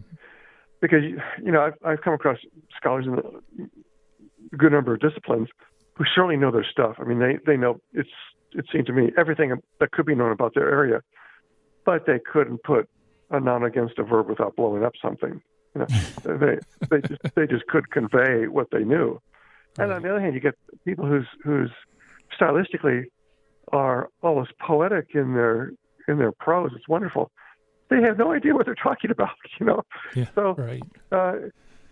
[0.80, 2.38] because you know I've I've come across
[2.76, 5.48] scholars in a good number of disciplines
[5.94, 6.96] who certainly know their stuff.
[6.98, 8.08] I mean they they know it's
[8.52, 11.02] it seemed to me everything that could be known about their area,
[11.84, 12.88] but they couldn't put
[13.30, 15.40] a noun against a verb without blowing up something.
[15.74, 15.86] You know,
[16.24, 19.20] they they just they just could convey what they knew.
[19.78, 21.70] And on the other hand, you get people who's who's
[22.38, 23.04] stylistically
[23.72, 25.72] are almost poetic in their
[26.08, 26.72] in their prose.
[26.74, 27.30] It's wonderful.
[27.90, 29.82] They have no idea what they're talking about, you know.
[30.14, 30.82] Yeah, so, right.
[31.12, 31.34] uh,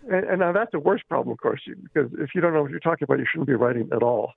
[0.09, 2.71] and, and now that's the worst problem, of course, because if you don't know what
[2.71, 4.33] you're talking about, you shouldn't be writing at all.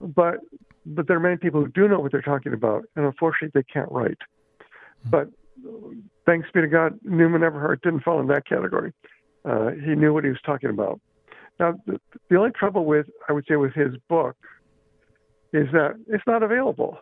[0.00, 0.40] But
[0.84, 3.72] but there are many people who do know what they're talking about, and unfortunately, they
[3.72, 4.18] can't write.
[5.06, 5.10] Mm-hmm.
[5.10, 5.28] But
[6.26, 8.92] thanks be to God, Newman Eberhardt didn't fall in that category.
[9.44, 11.00] Uh, he knew what he was talking about.
[11.60, 14.36] Now, the, the only trouble with, I would say, with his book
[15.52, 16.98] is that it's not available.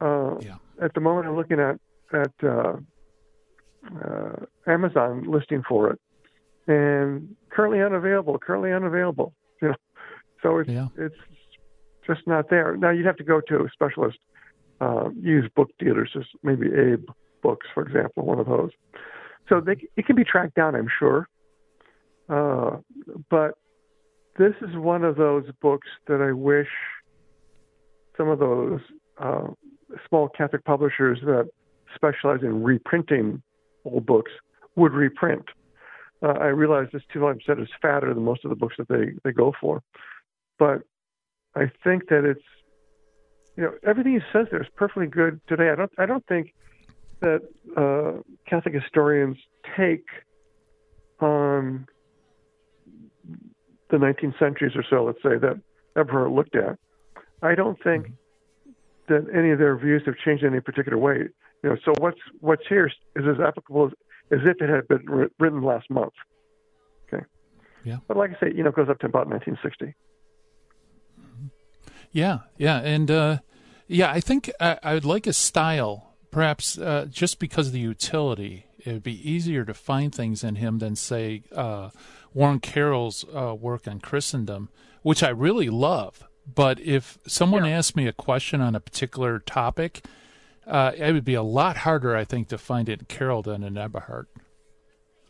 [0.00, 0.56] Uh, yeah.
[0.82, 1.78] At the moment, I'm looking at
[2.12, 2.76] at uh,
[4.04, 6.00] uh, Amazon listing for it,
[6.66, 8.38] and currently unavailable.
[8.38, 9.32] Currently unavailable.
[9.62, 9.76] You know,
[10.42, 10.88] so it's yeah.
[10.98, 11.14] it's
[12.06, 12.76] just not there.
[12.76, 14.18] Now you'd have to go to a specialist,
[14.80, 17.08] uh, use book dealers, just maybe Abe
[17.42, 18.70] Books, for example, one of those.
[19.48, 21.28] So they, it can be tracked down, I'm sure.
[22.28, 22.78] Uh,
[23.30, 23.58] but
[24.38, 26.68] this is one of those books that I wish
[28.16, 28.80] some of those
[29.18, 29.48] uh,
[30.08, 31.48] small Catholic publishers that
[31.94, 33.42] specialize in reprinting
[33.84, 34.32] old books
[34.76, 35.44] would reprint.
[36.22, 38.88] Uh, I realize this two volume set is fatter than most of the books that
[38.88, 39.82] they, they go for,
[40.58, 40.82] but
[41.54, 42.44] I think that it's
[43.56, 45.70] you know everything he says there is perfectly good today.
[45.70, 46.54] I don't I don't think
[47.20, 47.42] that
[47.76, 49.36] uh, Catholic historians
[49.76, 50.06] take
[51.20, 51.86] on
[53.90, 55.60] the 19th centuries or so, let's say, that
[55.96, 56.78] Eberhardt looked at,
[57.42, 58.10] I don't think
[59.08, 61.28] that any of their views have changed in any particular way.
[61.64, 63.92] You know, so what's what's here is as applicable as,
[64.38, 66.12] as if it had been written last month.
[67.08, 67.24] Okay.
[67.84, 67.96] Yeah.
[68.06, 69.94] But like I say, you know, it goes up to about 1960.
[72.12, 73.38] Yeah, yeah, and uh,
[73.88, 77.80] yeah, I think I, I would like a style, perhaps uh, just because of the
[77.80, 78.66] utility.
[78.84, 81.90] It would be easier to find things in him than say uh,
[82.34, 84.68] Warren Carroll's uh, work on Christendom,
[85.00, 86.24] which I really love.
[86.46, 87.78] But if someone yeah.
[87.78, 90.04] asked me a question on a particular topic,
[90.66, 93.62] uh, it would be a lot harder, I think, to find it in Carroll than
[93.62, 94.28] in Eberhardt.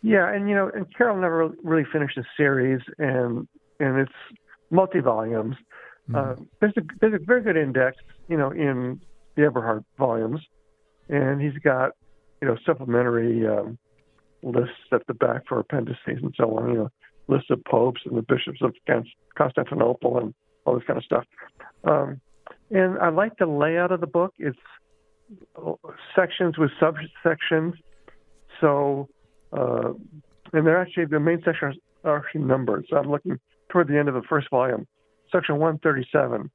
[0.03, 3.49] Yeah, and you know, and Carroll never really finished a series, and
[3.80, 4.12] and it's
[4.70, 5.57] multi volumes.
[6.11, 6.16] Mm.
[6.16, 7.97] Uh, there's a there's a very good index,
[8.28, 9.01] you know, in
[9.35, 10.41] the Eberhardt volumes,
[11.09, 11.93] and he's got
[12.43, 13.78] you know supplementary um,
[14.43, 16.68] lists at the back for appendices and so on.
[16.68, 16.91] You know,
[17.28, 18.74] lists of popes and the bishops of
[19.37, 21.24] Constantinople and all this kind of stuff.
[21.85, 22.20] Um,
[22.70, 24.35] and I like the layout of the book.
[24.39, 24.59] It's
[26.14, 27.75] sections with subsections.
[28.61, 29.09] So,
[29.53, 29.93] uh,
[30.53, 32.87] and they're actually the main sections are actually numbered.
[32.89, 34.87] So I'm looking toward the end of the first volume,
[35.33, 36.51] section 137,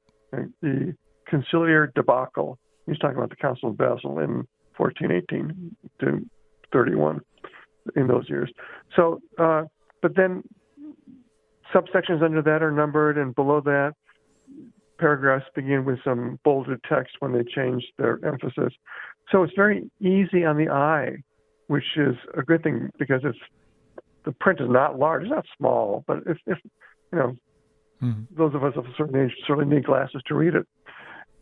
[0.62, 0.94] the
[1.30, 2.58] conciliar debacle.
[2.86, 4.46] He's talking about the Council of Basel in
[4.76, 6.26] 1418 to
[6.72, 7.20] 31
[7.96, 8.50] in those years.
[8.96, 9.64] So, uh,
[10.02, 10.42] but then
[11.74, 13.94] subsections under that are numbered, and below that,
[15.00, 18.72] paragraphs begin with some bolded text when they change their emphasis.
[19.32, 21.22] So it's very easy on the eye,
[21.68, 23.38] which is a good thing because it's
[24.24, 26.58] the print is not large, it's not small, but if, if
[27.12, 27.36] you know,
[28.02, 28.22] mm-hmm.
[28.36, 30.66] those of us of a certain age certainly need glasses to read it,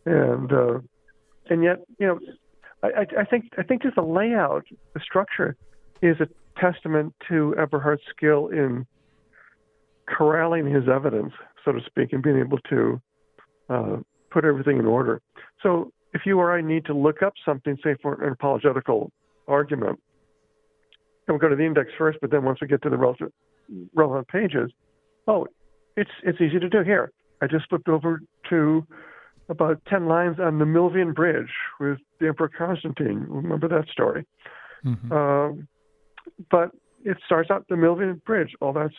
[0.06, 0.78] and uh,
[1.50, 2.20] and yet you know,
[2.82, 5.56] I, I think I think just the layout, the structure,
[6.02, 6.28] is a
[6.61, 8.86] testament to Eberhardt's skill in
[10.06, 11.32] corralling his evidence,
[11.64, 13.00] so to speak, and being able to
[13.69, 13.97] uh,
[14.31, 15.21] put everything in order.
[15.62, 19.12] So if you or I need to look up something, say for an apologetical
[19.47, 20.01] argument,
[21.27, 23.35] and we go to the index first, but then once we get to the relevant,
[23.95, 24.71] relevant pages,
[25.27, 25.47] oh,
[25.97, 26.83] it's it's easy to do.
[26.83, 27.12] Here,
[27.43, 28.87] I just flipped over to
[29.49, 31.51] about ten lines on the Milvian Bridge
[31.81, 33.27] with the Emperor Constantine.
[33.29, 34.27] Remember that story?
[34.85, 35.12] Mm-hmm.
[35.12, 35.69] Um,
[36.51, 36.71] but
[37.05, 38.55] it starts out the Milvian Bridge.
[38.61, 38.95] All that's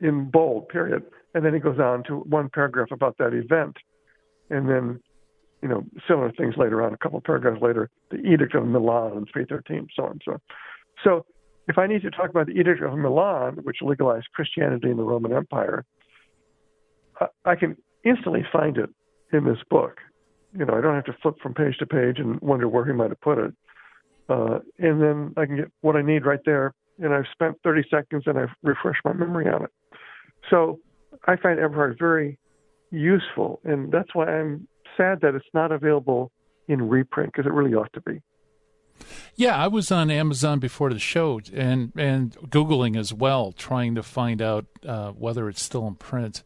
[0.00, 1.02] in bold, period.
[1.34, 3.76] And then he goes on to one paragraph about that event.
[4.50, 5.00] And then,
[5.62, 9.16] you know, similar things later on, a couple of paragraphs later, the Edict of Milan
[9.16, 10.40] in 313, so on and so on.
[11.04, 11.26] So
[11.68, 15.02] if I need to talk about the Edict of Milan, which legalized Christianity in the
[15.02, 15.84] Roman Empire,
[17.44, 18.90] I can instantly find it
[19.32, 19.98] in this book.
[20.58, 22.92] You know, I don't have to flip from page to page and wonder where he
[22.92, 23.54] might have put it.
[24.28, 26.74] Uh, and then I can get what I need right there.
[26.98, 29.70] And I've spent 30 seconds and I've refreshed my memory on it.
[30.50, 30.80] So
[31.26, 32.38] I find Eberhardt very
[32.90, 36.30] useful, and that's why I'm sad that it's not available
[36.66, 38.20] in reprint because it really ought to be.
[39.36, 44.02] Yeah, I was on Amazon before the show and and googling as well, trying to
[44.02, 46.42] find out uh, whether it's still in print.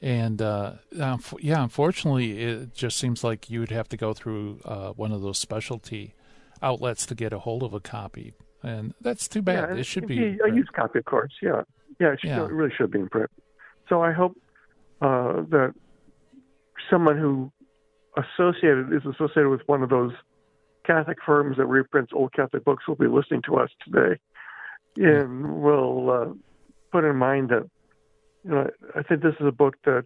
[0.00, 4.90] And uh, yeah, unfortunately, it just seems like you would have to go through uh,
[4.90, 6.14] one of those specialty
[6.60, 9.70] outlets to get a hold of a copy, and that's too bad.
[9.70, 11.32] Yeah, it should be a used copy, of course.
[11.40, 11.62] Yeah,
[12.00, 12.44] yeah, it, should, yeah.
[12.44, 13.30] it really should be in print.
[13.88, 14.36] So I hope
[15.02, 15.74] uh, that
[16.88, 17.50] someone who
[18.16, 20.12] associated is associated with one of those
[20.86, 24.20] Catholic firms that reprints old Catholic books will be listening to us today,
[24.96, 26.32] and will uh,
[26.92, 27.68] put in mind that
[28.44, 30.04] you know I think this is a book that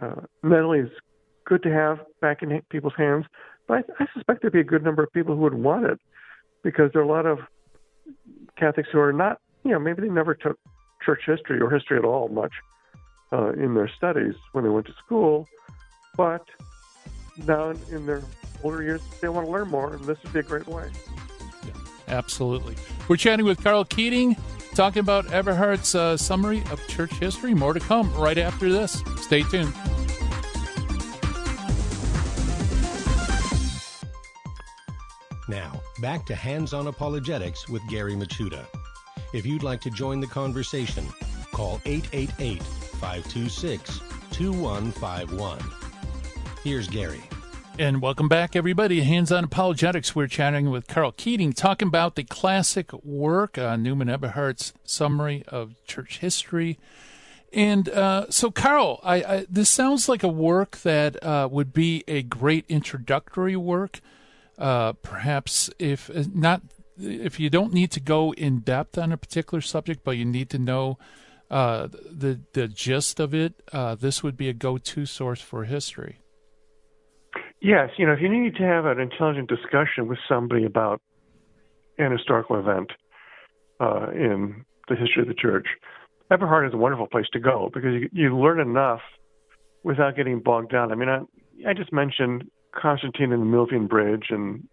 [0.00, 0.90] uh, not only is
[1.46, 3.24] good to have back in people's hands,
[3.66, 5.98] but I, I suspect there'd be a good number of people who would want it
[6.62, 7.38] because there are a lot of
[8.58, 10.58] Catholics who are not, you know, maybe they never took
[11.04, 12.52] church history or history at all much
[13.32, 15.48] uh, in their studies when they went to school,
[16.16, 16.44] but
[17.46, 18.22] now in their
[18.62, 20.90] older years, they want to learn more, and this would be a great way.
[21.64, 21.72] Yeah,
[22.08, 22.76] absolutely.
[23.08, 24.36] We're chatting with Karl Keating,
[24.74, 27.54] talking about Eberhardt's uh, summary of church history.
[27.54, 29.02] More to come right after this.
[29.18, 29.72] Stay tuned.
[35.48, 38.66] Now, back to Hands on Apologetics with Gary Michuta.
[39.32, 41.06] If you'd like to join the conversation,
[41.52, 42.62] call 888
[42.98, 44.00] 526
[44.32, 45.58] 2151.
[46.64, 47.22] Here's Gary.
[47.78, 49.00] And welcome back, everybody.
[49.02, 50.14] Hands on Apologetics.
[50.14, 55.74] We're chatting with Karl Keating, talking about the classic work, uh, Newman Eberhardt's summary of
[55.86, 56.78] church history.
[57.52, 62.04] And uh, so, Karl, I, I, this sounds like a work that uh, would be
[62.06, 64.00] a great introductory work
[64.58, 66.62] uh, perhaps if uh, not
[66.98, 70.50] if you don't need to go in depth on a particular subject, but you need
[70.50, 70.98] to know
[71.50, 76.18] uh, the the gist of it, uh, this would be a go-to source for history.
[77.60, 81.00] Yes, you know, if you need to have an intelligent discussion with somebody about
[81.98, 82.92] an historical event
[83.80, 85.66] uh, in the history of the church,
[86.30, 89.00] Eberhardt is a wonderful place to go because you, you learn enough
[89.82, 90.92] without getting bogged down.
[90.92, 91.20] I mean, I,
[91.68, 94.68] I just mentioned Constantine and the Milvian Bridge and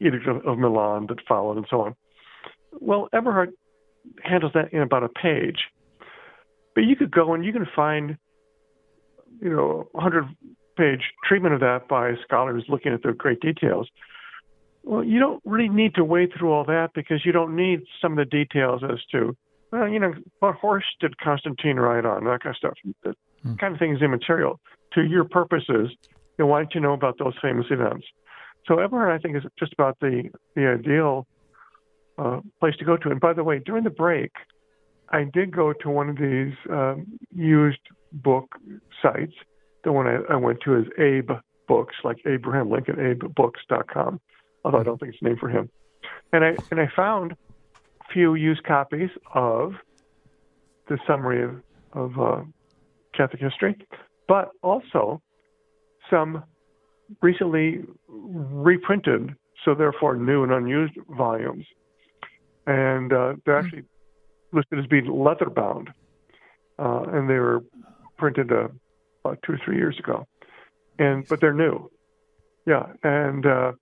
[0.00, 1.94] Edict of, of Milan that followed and so on.
[2.80, 3.50] Well, Eberhardt
[4.22, 5.58] handles that in about a page.
[6.74, 8.16] But you could go and you can find,
[9.40, 10.26] you know, a hundred
[10.76, 13.88] page treatment of that by scholars looking at the great details.
[14.82, 18.12] Well, you don't really need to wade through all that because you don't need some
[18.12, 19.36] of the details as to,
[19.70, 22.74] well, you know, what horse did Constantine ride on, that kind of stuff.
[23.04, 23.54] That hmm.
[23.54, 24.60] kind of thing is immaterial.
[24.94, 28.06] To your purposes, you know, why don't you know about those famous events?
[28.66, 31.26] So Eberhardt, I think, is just about the the ideal
[32.18, 33.10] uh, place to go to.
[33.10, 34.32] And by the way, during the break,
[35.10, 37.80] I did go to one of these um, used
[38.12, 38.56] book
[39.02, 39.34] sites.
[39.84, 41.30] The one I, I went to is Abe
[41.68, 44.20] Books, like Abraham Lincoln, AbeBooks.com.
[44.64, 45.68] Although I don't think it's named for him.
[46.32, 49.74] And I and I found a few used copies of
[50.88, 52.42] the summary of, of uh,
[53.16, 53.76] Catholic history,
[54.28, 55.22] but also
[56.10, 56.44] some
[57.22, 59.34] recently reprinted,
[59.64, 61.64] so therefore new and unused volumes,
[62.66, 63.84] and uh, they're actually
[64.54, 65.90] listed as being leather bound,
[66.78, 67.62] uh, and they were
[68.16, 68.68] printed uh,
[69.24, 70.26] about two or three years ago,
[70.98, 71.90] and but they're new,
[72.66, 73.72] yeah, and uh,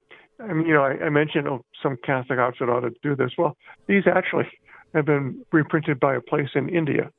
[0.41, 3.31] I mean, you know, I, I mentioned oh, some Catholic outfit ought to do this.
[3.39, 3.57] Well,
[3.87, 4.49] these actually
[4.95, 7.11] have been reprinted by a place in India.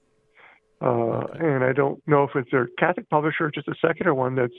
[0.81, 4.53] Uh, and I don't know if it's their Catholic publisher just a secular one that's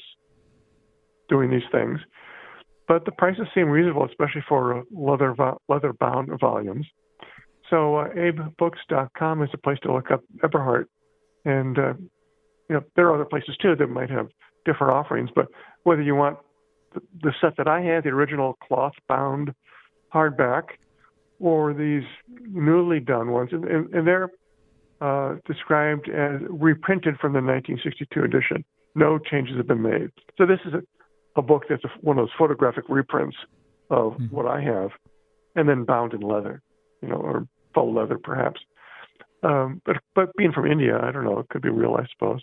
[1.29, 1.99] doing these things.
[2.89, 5.35] But the prices seem reasonable, especially for leather
[5.69, 6.87] leather bound volumes.
[7.71, 10.89] So uh, abebooks.com is a place to look up Eberhardt,
[11.45, 11.95] and uh,
[12.69, 14.29] you know there are other places too that might have
[14.65, 15.31] different offerings.
[15.35, 15.49] But
[15.85, 16.39] whether you want
[16.93, 19.55] the, the set that I had, the original cloth bound
[20.13, 20.65] hardback,
[21.41, 24.31] or these newly done ones, and, and, and they're
[25.01, 28.65] uh, described as reprinted from the 1962 edition.
[28.95, 30.11] No changes have been made.
[30.39, 30.83] So this is a,
[31.37, 33.37] a book that's a, one of those photographic reprints
[33.91, 34.35] of mm-hmm.
[34.35, 34.91] what I have,
[35.57, 36.63] and then bound in leather,
[37.03, 38.61] you know, or faux leather perhaps.
[39.43, 42.41] Um, but but being from India, I don't know, it could be real, I suppose.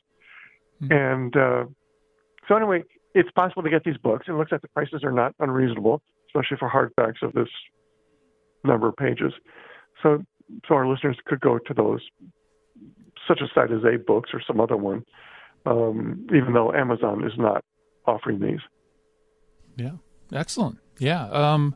[0.84, 0.94] Mm-hmm.
[0.94, 1.66] And uh,
[2.48, 2.84] so anyway,
[3.16, 4.28] it's possible to get these books.
[4.28, 7.50] It looks like the prices are not unreasonable, especially for hardbacks of this
[8.64, 9.34] number of pages.
[10.04, 10.24] So
[10.68, 12.02] so our listeners could go to those
[13.28, 15.06] such a site as AbeBooks or some other one,
[15.66, 17.64] um, even though Amazon is not
[18.06, 18.60] offering these.
[19.78, 19.94] Yeah,
[20.34, 20.78] excellent.
[21.00, 21.30] Yeah.
[21.30, 21.76] Um,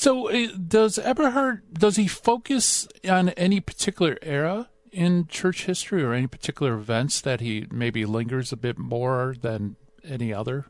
[0.00, 6.14] so uh, does Eberhardt does he focus on any particular era in church history or
[6.14, 10.64] any particular events that he maybe lingers a bit more than any other?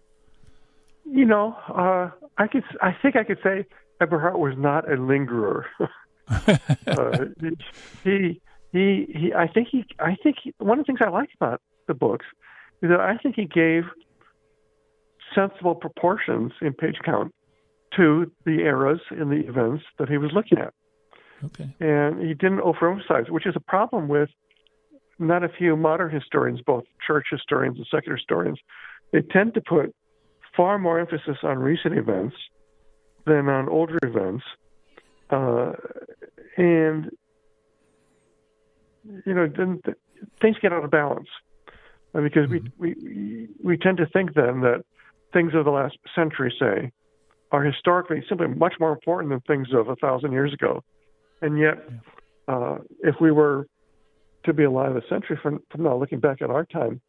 [1.05, 3.66] You know, uh, I could I think I could say
[4.01, 5.64] Eberhardt was not a lingerer.
[6.28, 7.18] uh,
[8.03, 8.41] he
[8.72, 11.62] he he I think he I think he, one of the things I like about
[11.87, 12.26] the books
[12.83, 13.85] is that I think he gave
[15.37, 17.33] sensible proportions in page count
[17.97, 20.72] to the eras and the events that he was looking at.
[21.45, 21.74] Okay.
[21.80, 24.28] And he didn't overemphasize, which is a problem with
[25.18, 28.59] not a few modern historians, both church historians and secular historians.
[29.12, 29.95] They tend to put
[30.57, 32.36] far more emphasis on recent events
[33.26, 34.45] than on older events.
[35.30, 35.72] Uh,
[36.57, 37.11] and
[39.26, 39.97] you know, then th-
[40.41, 41.28] things get out of balance
[42.12, 42.68] because mm-hmm.
[42.78, 44.84] we, we we tend to think then that
[45.32, 46.93] things of the last century, say,
[47.53, 50.82] are historically simply much more important than things of a thousand years ago,
[51.42, 51.78] and yet,
[52.48, 53.66] uh, if we were
[54.44, 57.01] to be alive a century from, from now, looking back at our time,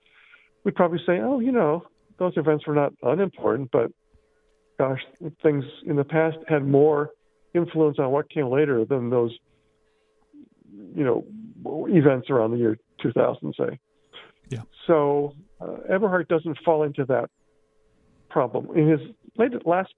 [0.63, 1.83] we'd probably say, oh, you know,
[2.17, 3.91] those events were not unimportant, but
[4.77, 4.99] gosh,
[5.41, 7.11] things in the past had more
[7.53, 9.31] influence on what came later than those,
[10.95, 11.25] you know,
[11.89, 13.79] events around the year 2000, say.
[14.49, 14.61] Yeah.
[14.87, 17.29] So uh, Eberhardt doesn't fall into that
[18.29, 18.75] problem.
[18.77, 18.99] In his
[19.37, 19.93] latest, last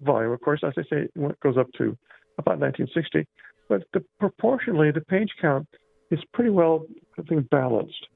[0.00, 1.96] volume, of course, as I say, it goes up to
[2.38, 3.26] about 1960,
[3.68, 5.66] but the, proportionally, the page count
[6.10, 6.86] is pretty well,
[7.18, 8.06] I think, balanced.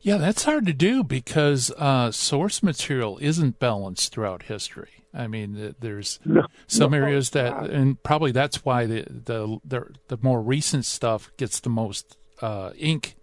[0.00, 4.90] Yeah, that's hard to do because uh, source material isn't balanced throughout history.
[5.14, 9.86] I mean, there's no, some no, areas that, and probably that's why the the the,
[10.08, 13.14] the more recent stuff gets the most uh, ink,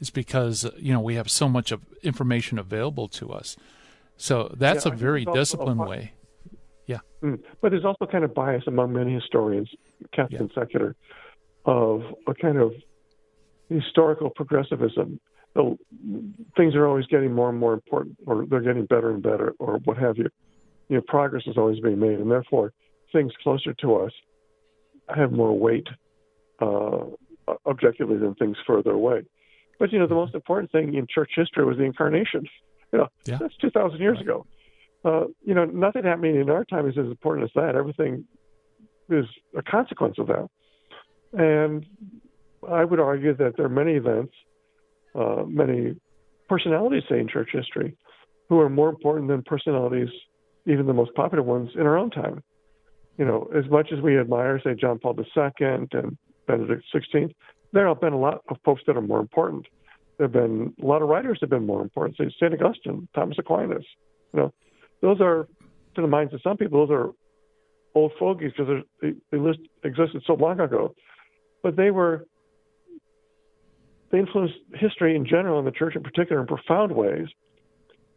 [0.00, 3.56] is because you know we have so much of information available to us.
[4.16, 6.12] So that's yeah, a very disciplined way.
[6.86, 9.68] Yeah, mm, but there's also kind of bias among many historians,
[10.12, 10.38] Catholic yeah.
[10.40, 10.96] and secular,
[11.64, 12.72] of a kind of
[13.68, 15.20] historical progressivism.
[15.54, 15.78] So
[16.56, 19.78] things are always getting more and more important, or they're getting better and better, or
[19.84, 20.28] what have you
[20.88, 22.72] you know, progress is always being made, and therefore
[23.12, 24.12] things closer to us
[25.14, 25.86] have more weight
[26.60, 27.04] uh,
[27.66, 29.22] objectively than things further away.
[29.78, 32.46] But you know, the most important thing in church history was the incarnation.
[32.92, 33.38] You know, yeah.
[33.40, 34.26] that's two thousand years right.
[34.26, 34.46] ago.
[35.04, 37.76] Uh, you know, nothing happening in our time is as important as that.
[37.76, 38.24] Everything
[39.10, 39.26] is
[39.56, 40.48] a consequence of that.
[41.32, 41.84] And
[42.70, 44.32] I would argue that there are many events,
[45.14, 45.96] uh, many
[46.48, 47.96] personalities, say, in church history,
[48.48, 50.08] who are more important than personalities
[50.66, 52.42] even the most popular ones in our own time.
[53.18, 55.50] You know, as much as we admire, say, John Paul II
[55.92, 57.34] and Benedict XVI,
[57.72, 59.66] there have been a lot of folks that are more important.
[60.16, 62.54] There have been a lot of writers that have been more important, say St.
[62.54, 63.84] Augustine, Thomas Aquinas.
[64.32, 64.54] You know,
[65.04, 65.46] those are,
[65.94, 67.10] to the minds of some people, those are
[67.94, 70.94] old fogies because they, they list, existed so long ago.
[71.62, 72.24] But they were,
[74.10, 77.26] they influenced history in general and the church in particular in profound ways.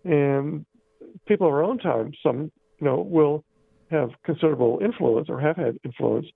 [0.05, 0.65] And
[1.27, 3.43] people of our own time, some you know, will
[3.91, 6.27] have considerable influence or have had influence.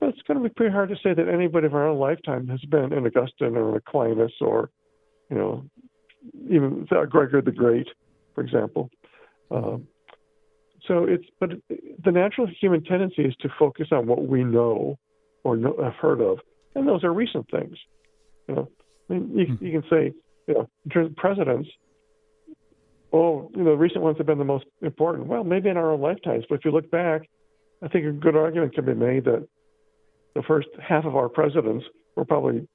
[0.00, 2.48] But it's going to be pretty hard to say that anybody of our own lifetime
[2.48, 4.70] has been an Augustine or an Aquinas or,
[5.30, 5.64] you know,
[6.50, 7.86] even Gregory the Great,
[8.34, 8.90] for example.
[9.50, 9.86] Um,
[10.86, 11.50] so it's but
[12.04, 14.98] the natural human tendency is to focus on what we know
[15.44, 16.38] or know, have heard of,
[16.74, 17.76] and those are recent things.
[18.48, 18.68] You know,
[19.08, 19.64] I mean, you, mm-hmm.
[19.64, 20.14] you can say,
[20.46, 21.68] you know, in terms of presidents,
[23.12, 25.26] oh, you know, the recent ones have been the most important.
[25.26, 27.28] Well, maybe in our own lifetimes, but if you look back,
[27.82, 29.46] I think a good argument can be made that
[30.34, 31.84] the first half of our presidents
[32.16, 32.66] were probably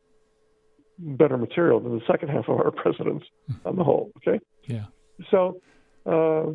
[0.99, 3.67] better material than the second half of our presidents hmm.
[3.67, 4.11] on the whole.
[4.17, 4.39] Okay.
[4.65, 4.85] Yeah.
[5.31, 5.61] So,
[6.05, 6.51] uh,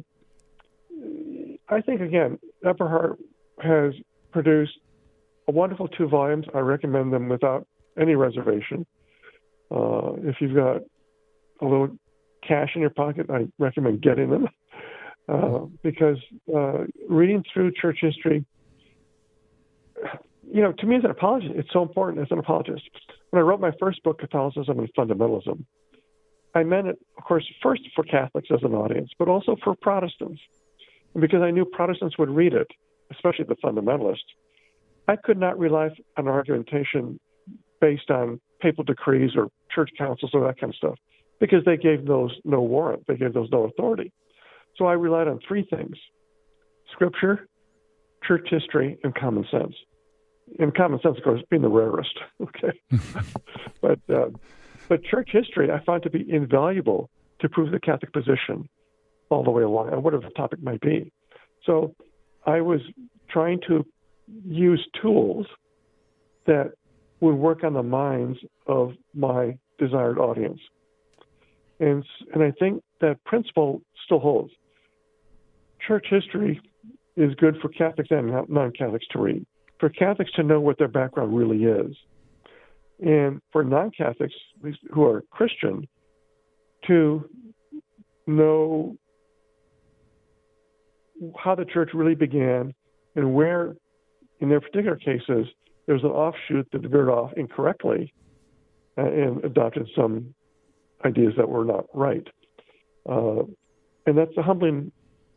[1.69, 3.19] I think again, Eberhardt
[3.63, 3.95] has
[4.33, 4.79] produced
[5.47, 6.47] a wonderful two volumes.
[6.55, 7.67] I recommend them without
[7.99, 8.87] any reservation.
[9.71, 10.83] Uh, if you've got
[11.61, 11.97] a little
[12.47, 14.49] cash in your pocket, I recommend getting them
[15.29, 16.19] uh, because
[16.55, 18.45] uh, reading through church history,
[20.51, 22.83] you know, to me as an apologist, it's so important as an apologist.
[23.31, 25.65] When I wrote my first book, Catholicism and Fundamentalism,
[26.59, 30.41] I meant it, of course, first for Catholics as an audience, but also for Protestants.
[31.15, 32.67] And because I knew Protestants would read it,
[33.13, 34.27] especially the fundamentalists,
[35.07, 37.21] I could not rely on argumentation
[37.81, 40.99] based on papal decrees or church councils or that kind of stuff
[41.39, 44.13] because they gave those no warrant, they gave those no authority.
[44.77, 45.97] So I relied on three things
[46.93, 47.47] scripture,
[48.27, 49.75] church history, and common sense.
[50.59, 52.19] And common sense, of course, being the rarest.
[52.41, 52.81] Okay,
[53.81, 54.31] but uh,
[54.89, 57.11] but church history I find to be invaluable
[57.41, 58.69] to prove the Catholic position
[59.31, 61.13] all the way along, and whatever the topic might be.
[61.65, 61.95] So
[62.47, 62.81] I was
[63.31, 63.85] trying to
[64.47, 65.47] use tools
[66.47, 66.73] that
[67.21, 70.61] would work on the minds of my desired audience.
[71.81, 74.53] And, and I think that principle still holds.
[75.87, 76.61] Church history
[77.17, 79.47] is good for Catholics and non Catholics to read,
[79.79, 81.95] for Catholics to know what their background really is,
[83.01, 84.35] and for non Catholics
[84.93, 85.87] who are Christian
[86.87, 87.29] to
[88.27, 88.97] know
[91.37, 92.75] how the church really began
[93.17, 93.77] and where,
[94.41, 95.47] in their particular cases,
[95.87, 98.13] there's an offshoot that veered off incorrectly
[98.97, 100.35] uh, and adopted some
[101.05, 102.27] ideas that were not right.
[103.09, 103.43] Uh,
[104.07, 104.93] and that's a humbling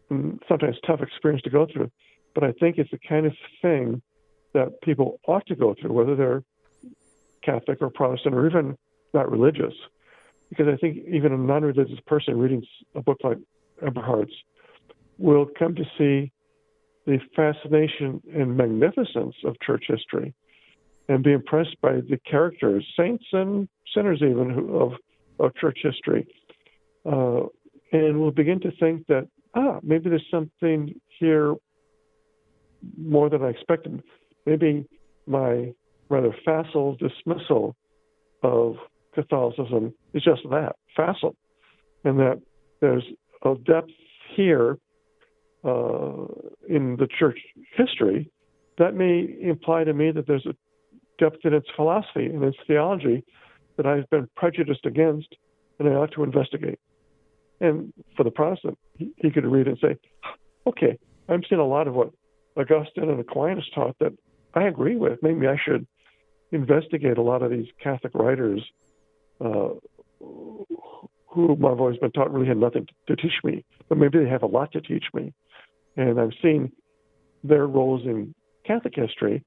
[0.10, 1.90] and sometimes tough experience to go through.
[2.36, 4.02] But I think it's the kind of thing
[4.54, 6.44] that people ought to go through, whether they're
[7.44, 8.78] Catholic or Protestant or even
[9.14, 9.74] not religious.
[10.50, 12.64] Because I think even a non religious person reading
[12.96, 13.38] a book like
[13.82, 14.34] Eberhardt's
[15.18, 16.32] will come to see
[17.06, 20.34] the fascination and magnificence of church history
[21.08, 24.94] and be impressed by the characters, saints and sinners even, of,
[25.40, 26.28] of church history.
[27.06, 27.42] Uh,
[27.92, 31.56] and will begin to think that, ah, maybe there's something here
[32.98, 34.02] more than I expected.
[34.46, 34.88] Maybe
[35.28, 35.74] my
[36.12, 37.76] rather facile dismissal
[38.44, 38.76] of
[39.14, 41.36] Catholicism is just that, facile,
[42.04, 42.42] and that
[42.82, 43.04] there's
[43.44, 43.92] a depth
[44.36, 44.78] here
[45.64, 46.26] uh,
[46.68, 47.40] in the church
[47.76, 48.30] history,
[48.78, 50.56] that may imply to me that there's a
[51.20, 53.24] depth in its philosophy and its theology
[53.78, 55.36] that I've been prejudiced against
[55.80, 56.80] and I ought to investigate.
[57.60, 59.98] And for the Protestant, he, he could read and say,
[60.66, 60.98] okay,
[61.30, 62.12] I'm seeing a lot of what
[62.58, 64.14] Augustine and Aquinas taught that
[64.54, 65.20] I agree with.
[65.22, 65.86] Maybe I should
[66.52, 68.62] investigate a lot of these Catholic writers
[69.40, 69.70] uh,
[70.20, 74.44] who I've always been taught really had nothing to teach me, but maybe they have
[74.44, 75.34] a lot to teach me
[75.98, 76.72] and I've seen
[77.44, 78.34] their roles in
[78.66, 79.44] Catholic history,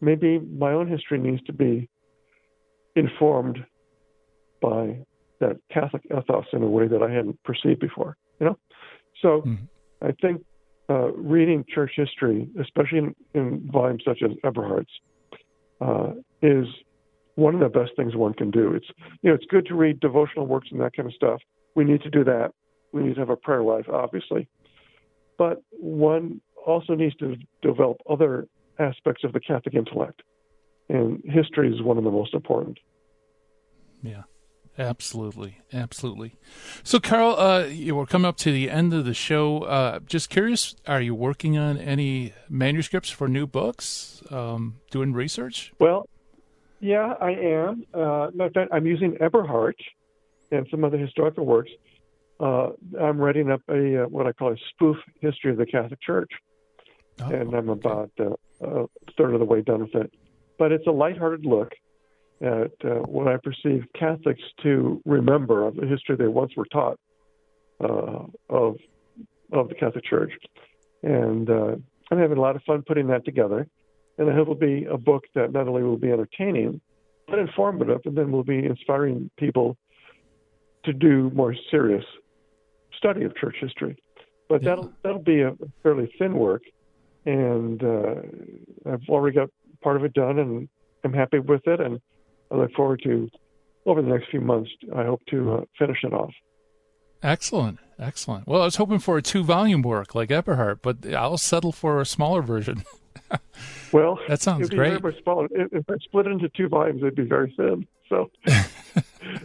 [0.00, 1.88] maybe my own history needs to be
[2.94, 3.58] informed
[4.60, 4.98] by
[5.40, 8.16] that Catholic ethos in a way that I hadn't perceived before.
[8.40, 8.58] You know,
[9.22, 9.64] so mm-hmm.
[10.02, 10.44] I think
[10.90, 14.92] uh, reading church history, especially in, in volumes such as Eberhardt's,
[15.80, 16.10] uh,
[16.42, 16.66] is
[17.34, 18.74] one of the best things one can do.
[18.74, 18.86] It's
[19.22, 21.40] you know it's good to read devotional works and that kind of stuff.
[21.74, 22.52] We need to do that.
[22.92, 24.48] We need to have a prayer life, obviously,
[25.38, 28.48] but one also needs to develop other
[28.78, 30.22] aspects of the Catholic intellect,
[30.88, 32.78] and history is one of the most important.
[34.02, 34.22] Yeah.
[34.78, 36.34] Absolutely, absolutely.
[36.82, 39.62] So, Karl, uh, we're coming up to the end of the show.
[39.62, 44.22] Uh, just curious, are you working on any manuscripts for new books?
[44.30, 45.72] Um, doing research?
[45.78, 46.08] Well,
[46.80, 47.84] yeah, I am.
[47.94, 48.28] Uh,
[48.70, 49.80] I'm using Eberhardt
[50.50, 51.70] and some other historical works
[52.38, 52.68] uh,
[53.00, 56.30] I'm writing up a uh, what I call a spoof history of the Catholic Church,
[57.20, 60.12] oh, and I'm about uh, a third of the way done with it.
[60.58, 61.72] But it's a lighthearted look
[62.40, 66.98] at uh, what I perceive Catholics to remember of the history they once were taught
[67.82, 68.76] uh, of
[69.52, 70.32] of the Catholic Church,
[71.02, 71.76] and uh,
[72.10, 73.66] I'm having a lot of fun putting that together.
[74.18, 76.80] And I hope it'll be a book that not only will be entertaining,
[77.28, 79.76] but informative, and then will be inspiring people
[80.84, 82.04] to do more serious
[82.96, 83.96] study of church history.
[84.48, 84.70] but yeah.
[84.70, 86.62] that'll that'll be a fairly thin work,
[87.24, 88.14] and uh,
[88.90, 89.50] I've already got
[89.82, 90.68] part of it done, and
[91.04, 92.00] I'm happy with it, and
[92.50, 93.30] I look forward to
[93.86, 94.70] over the next few months.
[94.94, 96.32] I hope to uh, finish it off.
[97.22, 98.46] Excellent, excellent.
[98.46, 102.06] Well, I was hoping for a two-volume work like Eberhardt, but I'll settle for a
[102.06, 102.84] smaller version.
[103.92, 105.00] well, that sounds great.
[105.22, 105.48] Smaller.
[105.50, 107.86] If I split it into two volumes, it'd be very thin.
[108.08, 108.30] So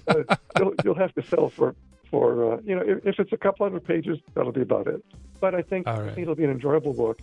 [0.08, 1.76] uh, you'll, you'll have to sell for
[2.10, 5.04] for uh, you know if, if, it's a couple hundred pages, that'll be about it.
[5.40, 7.20] But I think, I think it'll be an enjoyable book,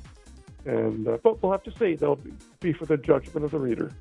[0.64, 1.94] and uh, but we'll have to see.
[1.94, 2.18] They'll
[2.60, 3.92] be for the judgment of the reader.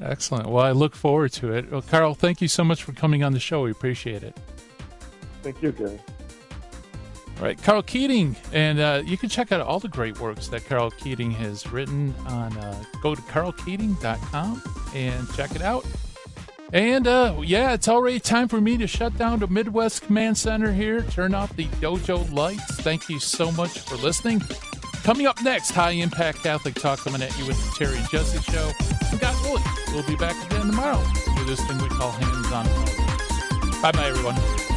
[0.00, 0.48] Excellent.
[0.48, 1.70] Well, I look forward to it.
[1.70, 3.62] Well, Karl, thank you so much for coming on the show.
[3.62, 4.36] We appreciate it.
[5.42, 6.00] Thank you, Gary.
[7.38, 10.66] All right, Karl Keating, and uh, you can check out all the great works that
[10.66, 12.54] Karl Keating has written on.
[12.58, 14.62] Uh, go to karlkeating.com
[14.94, 15.86] and check it out.
[16.72, 20.70] And uh, yeah, it's already time for me to shut down the Midwest Command Center
[20.72, 22.80] here, turn off the dojo lights.
[22.82, 24.42] Thank you so much for listening.
[25.02, 28.40] Coming up next, High Impact Catholic Talk coming at you with the Terry and Jesse
[28.52, 28.70] Show.
[29.10, 30.98] And God willing, we'll be back again tomorrow
[31.36, 33.82] with this thing we call Hands On.
[33.82, 34.69] Bye bye, everyone.